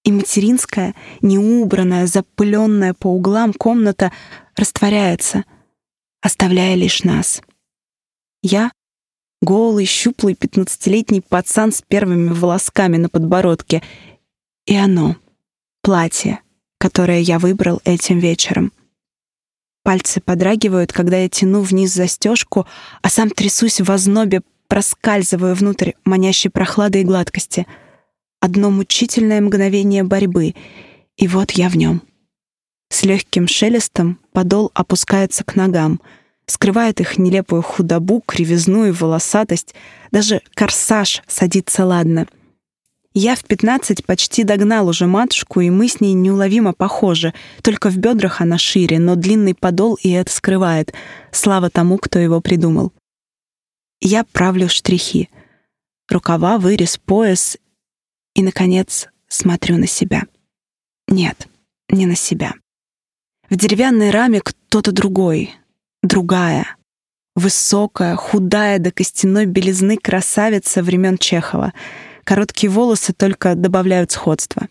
И 0.04 0.12
материнская, 0.12 0.96
неубранная, 1.22 2.08
запыленная 2.08 2.94
по 2.94 3.08
углам 3.08 3.54
комната 3.54 4.12
растворяется, 4.56 5.44
оставляя 6.22 6.76
лишь 6.76 7.04
нас. 7.04 7.42
Я— 8.42 8.72
голый, 9.42 9.86
щуплый 9.86 10.36
пятнадцатилетний 10.36 11.22
пацан 11.22 11.72
с 11.72 11.82
первыми 11.82 12.30
волосками 12.30 12.98
на 12.98 13.10
подбородке. 13.10 13.84
И 14.66 14.76
оно— 14.76 15.18
платье, 15.82 16.40
которое 16.78 17.20
я 17.20 17.40
выбрал 17.40 17.82
этим 17.84 18.20
вечером. 18.20 18.72
Пальцы 19.84 20.22
подрагивают, 20.22 20.94
когда 20.94 21.18
я 21.18 21.30
тяну 21.30 21.62
вниз 21.62 21.94
застежку, 21.94 22.68
а 23.02 23.10
сам 23.10 23.30
трясусь 23.30 23.82
в 23.82 23.92
ознобе, 23.92 24.42
проскальзываю 24.68 25.56
внутрь 25.56 25.92
манящей 26.06 26.50
прохлады 26.50 27.02
и 27.02 27.04
гладкости— 27.04 27.66
одно 28.40 28.70
мучительное 28.70 29.42
мгновение 29.42 30.04
борьбы, 30.04 30.56
и 31.18 31.28
вот 31.28 31.52
я 31.52 31.70
в 31.70 31.78
нем. 31.78 32.02
С 32.90 33.04
легким 33.04 33.48
шелестом 33.48 34.20
подол 34.32 34.72
опускается 34.74 35.44
к 35.44 35.56
ногам, 35.56 36.02
скрывает 36.46 37.00
их 37.02 37.18
нелепую 37.18 37.62
худобу, 37.62 38.24
кривизну 38.26 38.86
и 38.86 38.92
волосатость, 38.92 39.76
даже 40.12 40.42
корсаж 40.56 41.22
садится 41.28 41.86
ладно. 41.86 42.28
Я 43.14 43.36
в 43.36 43.44
пятнадцать 43.44 44.06
почти 44.06 44.44
догнал 44.44 44.88
уже 44.88 45.08
матушку, 45.08 45.62
и 45.62 45.70
мы 45.70 45.88
с 45.88 46.00
ней 46.00 46.14
неуловимо 46.14 46.74
похожи, 46.74 47.34
только 47.64 47.90
в 47.90 47.98
бедрах 47.98 48.40
она 48.40 48.58
шире, 48.58 49.00
но 49.00 49.16
длинный 49.16 49.56
подол 49.56 49.98
и 50.02 50.10
это 50.10 50.32
скрывает. 50.32 50.94
Слава 51.32 51.70
тому, 51.70 51.98
кто 51.98 52.20
его 52.20 52.40
придумал. 52.40 52.94
Я 54.00 54.24
правлю 54.24 54.70
штрихи. 54.70 55.30
Рукава, 56.08 56.58
вырез, 56.58 56.98
пояс 56.98 57.58
и, 58.36 58.44
наконец, 58.44 59.08
смотрю 59.28 59.78
на 59.78 59.88
себя. 59.88 60.24
Нет, 61.08 61.48
не 61.90 62.06
на 62.06 62.16
себя. 62.16 62.54
В 63.50 63.56
деревянной 63.56 64.12
раме 64.12 64.42
кто-то 64.42 64.92
другой, 64.92 65.56
другая, 66.04 66.78
высокая, 67.36 68.16
худая 68.16 68.78
до 68.80 68.92
костяной 68.92 69.48
белизны 69.48 69.98
красавица 69.98 70.84
времен 70.84 71.18
Чехова. 71.18 71.74
Короткие 72.30 72.70
волосы 72.70 73.12
только 73.12 73.56
добавляют 73.56 74.12
сходства. 74.12 74.68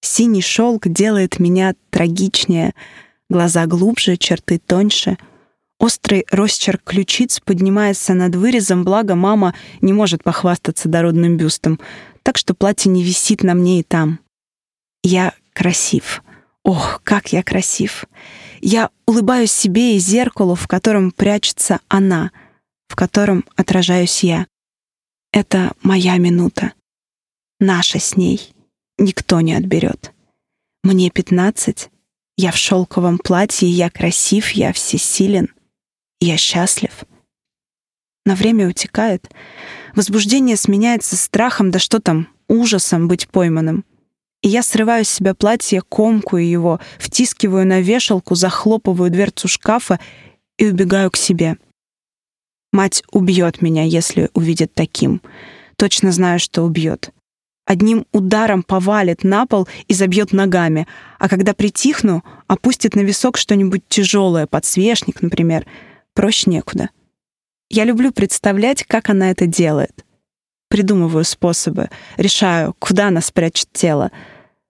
Синий 0.00 0.40
шелк 0.40 0.88
делает 0.88 1.38
меня 1.38 1.74
трагичнее, 1.90 2.72
глаза 3.28 3.66
глубже, 3.66 4.16
черты 4.16 4.58
тоньше. 4.58 5.18
Острый 5.78 6.24
росчерк 6.30 6.80
ключиц 6.84 7.40
поднимается 7.40 8.14
над 8.14 8.34
вырезом, 8.34 8.82
благо 8.82 9.14
мама 9.14 9.54
не 9.82 9.92
может 9.92 10.24
похвастаться 10.24 10.88
дородным 10.88 11.36
бюстом 11.36 11.78
так 12.22 12.38
что 12.38 12.54
платье 12.54 12.90
не 12.90 13.04
висит 13.04 13.42
на 13.42 13.52
мне 13.52 13.80
и 13.80 13.82
там. 13.82 14.18
Я 15.02 15.34
красив. 15.52 16.22
Ох, 16.64 17.02
как 17.04 17.30
я 17.30 17.42
красив. 17.42 18.06
Я 18.62 18.88
улыбаюсь 19.04 19.52
себе 19.52 19.96
и 19.96 19.98
зеркалу, 19.98 20.54
в 20.54 20.66
котором 20.66 21.10
прячется 21.10 21.80
она, 21.88 22.30
в 22.88 22.96
котором 22.96 23.44
отражаюсь 23.54 24.24
я. 24.24 24.46
Это 25.30 25.72
моя 25.82 26.16
минута. 26.16 26.72
Наша 27.58 27.98
с 27.98 28.16
ней. 28.16 28.52
Никто 28.98 29.40
не 29.40 29.54
отберет. 29.54 30.12
Мне 30.82 31.10
пятнадцать. 31.10 31.88
Я 32.36 32.52
в 32.52 32.56
шелковом 32.56 33.18
платье, 33.18 33.66
я 33.66 33.88
красив, 33.88 34.50
я 34.50 34.74
всесилен. 34.74 35.48
Я 36.20 36.36
счастлив. 36.36 37.04
Но 38.26 38.34
время 38.34 38.68
утекает. 38.68 39.30
Возбуждение 39.94 40.56
сменяется 40.56 41.16
страхом, 41.16 41.70
да 41.70 41.78
что 41.78 41.98
там, 41.98 42.28
ужасом 42.46 43.08
быть 43.08 43.26
пойманным. 43.28 43.86
И 44.42 44.48
я 44.48 44.62
срываю 44.62 45.06
с 45.06 45.08
себя 45.08 45.34
платье, 45.34 45.80
комкую 45.80 46.46
его, 46.46 46.78
втискиваю 46.98 47.66
на 47.66 47.80
вешалку, 47.80 48.34
захлопываю 48.34 49.10
дверцу 49.10 49.48
шкафа 49.48 49.98
и 50.58 50.66
убегаю 50.66 51.10
к 51.10 51.16
себе. 51.16 51.56
Мать 52.70 53.02
убьет 53.10 53.62
меня, 53.62 53.84
если 53.84 54.28
увидит 54.34 54.74
таким. 54.74 55.22
Точно 55.76 56.12
знаю, 56.12 56.38
что 56.38 56.62
убьет. 56.62 57.12
Одним 57.66 58.06
ударом 58.12 58.62
повалит 58.62 59.24
на 59.24 59.44
пол 59.44 59.66
и 59.88 59.92
забьет 59.92 60.32
ногами, 60.32 60.86
а 61.18 61.28
когда 61.28 61.52
притихну, 61.52 62.22
опустит 62.46 62.94
на 62.94 63.00
висок 63.00 63.36
что-нибудь 63.36 63.82
тяжелое, 63.88 64.46
подсвечник, 64.46 65.20
например. 65.20 65.66
Проще 66.14 66.48
некуда. 66.48 66.90
Я 67.68 67.84
люблю 67.84 68.12
представлять, 68.12 68.84
как 68.84 69.10
она 69.10 69.32
это 69.32 69.46
делает. 69.46 70.04
Придумываю 70.68 71.24
способы, 71.24 71.90
решаю, 72.16 72.72
куда 72.78 73.08
она 73.08 73.20
спрячет 73.20 73.68
тело. 73.72 74.12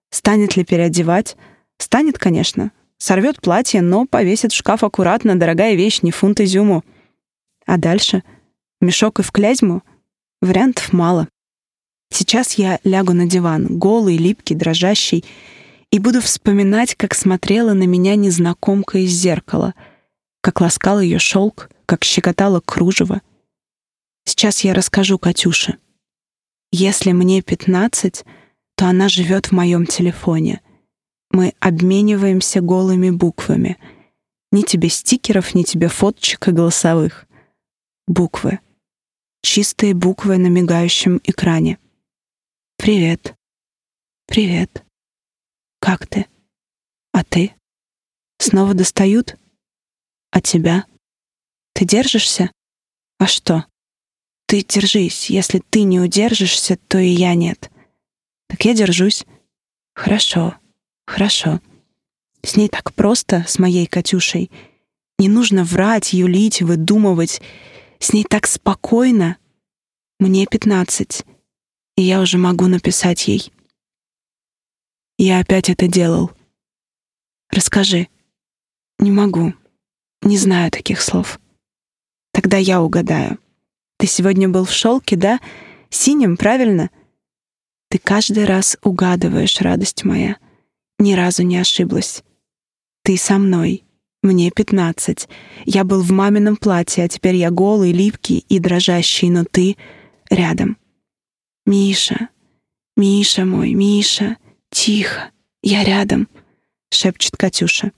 Станет 0.09 0.57
ли 0.57 0.65
переодевать? 0.65 1.37
Станет, 1.77 2.17
конечно. 2.17 2.71
Сорвет 2.97 3.39
платье, 3.41 3.81
но 3.81 4.07
повесит 4.07 4.51
в 4.51 4.55
шкаф 4.55 4.83
аккуратно, 4.83 5.39
дорогая 5.39 5.75
вещь, 5.75 6.01
не 6.01 6.09
фунт 6.09 6.41
изюму. 6.41 6.83
А 7.67 7.77
дальше? 7.77 8.23
Мешок 8.81 9.19
и 9.19 9.23
в 9.23 9.31
клязьму? 9.31 9.83
Вариантов 10.41 10.93
мало. 10.93 11.27
Сейчас 12.09 12.53
я 12.53 12.79
лягу 12.83 13.13
на 13.13 13.25
диван, 13.25 13.77
голый, 13.77 14.17
липкий, 14.17 14.55
дрожащий, 14.55 15.25
и 15.91 15.99
буду 15.99 16.21
вспоминать, 16.21 16.95
как 16.95 17.13
смотрела 17.13 17.73
на 17.73 17.83
меня 17.83 18.15
незнакомка 18.15 18.99
из 18.99 19.11
зеркала, 19.11 19.73
как 20.41 20.61
ласкал 20.61 20.99
ее 20.99 21.19
шелк, 21.19 21.69
как 21.85 22.03
щекотало 22.03 22.59
кружево. 22.59 23.21
Сейчас 24.25 24.61
я 24.61 24.73
расскажу 24.73 25.17
Катюше. 25.17 25.77
Если 26.71 27.13
мне 27.13 27.41
15, 27.41 28.25
то 28.75 28.85
она 28.85 29.07
живет 29.07 29.47
в 29.47 29.51
моем 29.53 29.85
телефоне. 29.85 30.61
Мы 31.31 31.53
обмениваемся 31.59 32.61
голыми 32.61 33.09
буквами. 33.09 33.77
Ни 34.51 34.63
тебе 34.63 34.89
стикеров, 34.89 35.55
ни 35.55 35.63
тебе 35.63 35.87
фоточек 35.87 36.47
и 36.49 36.51
голосовых. 36.51 37.25
Буквы. 38.05 38.59
Чистые 39.41 39.93
буквы 39.93 40.37
на 40.37 40.47
мигающем 40.47 41.21
экране. 41.23 41.79
Привет. 42.77 43.35
Привет. 44.27 44.85
Как 45.81 46.07
ты? 46.07 46.27
А 47.11 47.23
ты? 47.23 47.53
Снова 48.37 48.75
достают? 48.75 49.35
А 50.31 50.41
тебя? 50.41 50.85
Ты 51.73 51.85
держишься? 51.85 52.51
А 53.17 53.25
что? 53.25 53.65
Ты 54.45 54.63
держись. 54.63 55.29
Если 55.29 55.61
ты 55.69 55.83
не 55.83 55.99
удержишься, 55.99 56.77
то 56.87 56.99
и 56.99 57.09
я 57.09 57.33
нет. 57.33 57.71
Так 58.47 58.63
я 58.63 58.73
держусь. 58.75 59.25
Хорошо, 59.95 60.55
хорошо. 61.05 61.59
С 62.43 62.55
ней 62.55 62.69
так 62.69 62.93
просто, 62.93 63.43
с 63.47 63.59
моей 63.59 63.87
Катюшей. 63.87 64.51
Не 65.17 65.27
нужно 65.27 65.63
врать, 65.65 66.13
юлить, 66.13 66.61
выдумывать. 66.61 67.41
С 67.99 68.13
ней 68.13 68.23
так 68.23 68.45
спокойно. 68.45 69.37
Мне 70.19 70.45
пятнадцать, 70.45 71.25
и 71.97 72.03
я 72.03 72.21
уже 72.21 72.37
могу 72.37 72.67
написать 72.67 73.27
ей. 73.27 73.51
Я 75.17 75.39
опять 75.39 75.69
это 75.69 75.87
делал. 75.87 76.31
Расскажи. 77.49 78.07
Не 78.99 79.11
могу. 79.11 79.53
Не 80.21 80.37
знаю 80.37 80.71
таких 80.71 81.01
слов. 81.01 81.39
Тогда 82.31 82.57
я 82.57 82.81
угадаю. 82.81 83.39
Ты 83.97 84.05
сегодня 84.05 84.47
был 84.47 84.65
в 84.65 84.71
шелке, 84.71 85.15
да? 85.15 85.39
Синим, 85.89 86.37
правильно? 86.37 86.91
Ты 87.89 87.97
каждый 87.97 88.45
раз 88.45 88.77
угадываешь, 88.83 89.59
радость 89.61 90.03
моя. 90.03 90.37
Ни 90.99 91.13
разу 91.13 91.41
не 91.43 91.57
ошиблась. 91.57 92.23
Ты 93.03 93.17
со 93.17 93.39
мной. 93.39 93.83
Мне 94.21 94.51
пятнадцать. 94.51 95.27
Я 95.65 95.83
был 95.83 96.01
в 96.01 96.11
мамином 96.11 96.57
платье, 96.57 97.05
а 97.05 97.07
теперь 97.07 97.35
я 97.35 97.49
голый, 97.49 97.91
липкий 97.91 98.45
и 98.49 98.59
дрожащий, 98.59 99.29
но 99.29 99.45
ты 99.45 99.77
рядом. 100.29 100.77
Миша, 101.67 102.29
Миша 102.95 103.43
мой, 103.43 103.73
Миша, 103.73 104.37
тихо, 104.71 105.31
я 105.61 105.83
рядом, 105.83 106.29
шепчет 106.89 107.35
Катюша. 107.35 107.91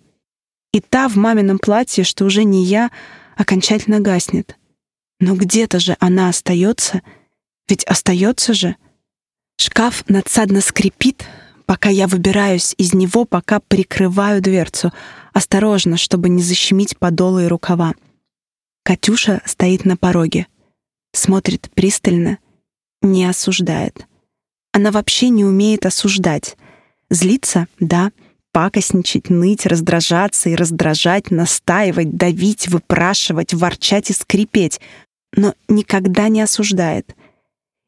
И 0.74 0.82
та 0.82 1.08
в 1.08 1.18
мамином 1.18 1.60
платье, 1.60 2.04
что 2.04 2.26
уже 2.26 2.46
не 2.46 2.66
я, 2.66 2.90
окончательно 3.38 4.00
гаснет. 4.00 4.58
Но 5.20 5.36
где-то 5.36 5.80
же 5.80 5.96
она 6.00 6.30
остается, 6.30 7.04
ведь 7.68 7.84
остается 7.84 8.56
же. 8.56 8.76
Шкаф 9.60 10.04
надсадно 10.10 10.62
скрипит, 10.62 11.28
пока 11.68 11.90
я 11.90 12.08
выбираюсь 12.08 12.74
из 12.80 12.96
него, 12.96 13.24
пока 13.24 13.60
прикрываю 13.60 14.42
дверцу, 14.42 14.92
осторожно, 15.32 15.96
чтобы 15.98 16.30
не 16.30 16.42
защемить 16.42 16.98
подолы 16.98 17.44
и 17.44 17.48
рукава. 17.48 17.94
Катюша 18.84 19.44
стоит 19.46 19.86
на 19.86 19.96
пороге, 19.96 20.48
смотрит 21.14 21.70
пристально, 21.76 22.40
не 23.02 23.26
осуждает. 23.26 24.08
Она 24.72 24.92
вообще 24.92 25.30
не 25.30 25.46
умеет 25.46 25.86
осуждать. 25.86 26.58
Злиться— 27.10 27.68
да,— 27.80 28.12
пакостничать, 28.52 29.30
ныть, 29.30 29.66
раздражаться 29.66 30.50
и 30.50 30.56
раздражать, 30.56 31.32
настаивать, 31.32 32.16
давить, 32.16 32.68
выпрашивать, 32.68 33.54
ворчать 33.54 34.10
и 34.10 34.14
скрипеть, 34.14 34.80
но 35.34 35.54
никогда 35.68 36.28
не 36.30 36.42
осуждает. 36.42 37.16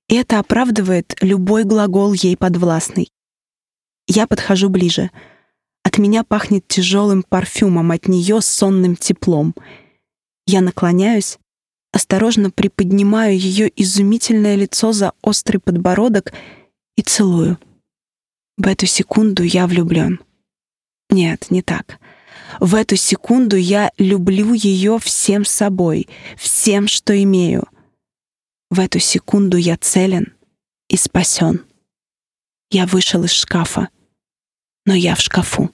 И 0.08 0.16
это 0.16 0.40
оправдывает 0.40 1.16
любой 1.22 1.64
глагол 1.64 2.14
ей 2.14 2.38
подвластный. 2.38 3.10
Я 4.08 4.28
подхожу 4.28 4.70
ближе. 4.70 5.10
От 5.84 5.98
меня 5.98 6.24
пахнет 6.24 6.68
тяжелым 6.68 7.24
парфюмом, 7.24 7.92
от 7.92 8.08
нее 8.08 8.42
сонным 8.42 8.96
теплом. 8.96 9.56
Я 10.46 10.62
наклоняюсь, 10.62 11.40
осторожно 11.92 12.52
приподнимаю 12.52 13.38
ее 13.38 13.72
изумительное 13.76 14.56
лицо 14.56 14.92
за 14.92 15.14
острый 15.22 15.60
подбородок 15.60 16.34
и 16.96 17.02
целую. 17.02 17.60
В 18.58 18.68
эту 18.68 18.86
секунду 18.86 19.44
я 19.44 19.68
влюблен. 19.68 20.20
Нет, 21.10 21.48
не 21.50 21.62
так. 21.62 22.00
В 22.60 22.76
эту 22.76 22.96
секунду 22.96 23.56
я 23.56 23.92
люблю 23.98 24.54
ее 24.54 25.00
всем 25.00 25.46
собой, 25.46 26.08
всем, 26.38 26.88
что 26.88 27.22
имею. 27.24 27.68
В 28.70 28.80
эту 28.80 29.00
секунду 29.00 29.58
я 29.58 29.78
целен 29.78 30.34
и 30.90 30.98
спасен. 30.98 31.66
Я 32.70 32.86
вышел 32.86 33.24
из 33.24 33.32
шкафа, 33.32 33.90
но 34.86 34.94
я 34.94 35.16
в 35.16 35.22
шкафу. 35.22 35.72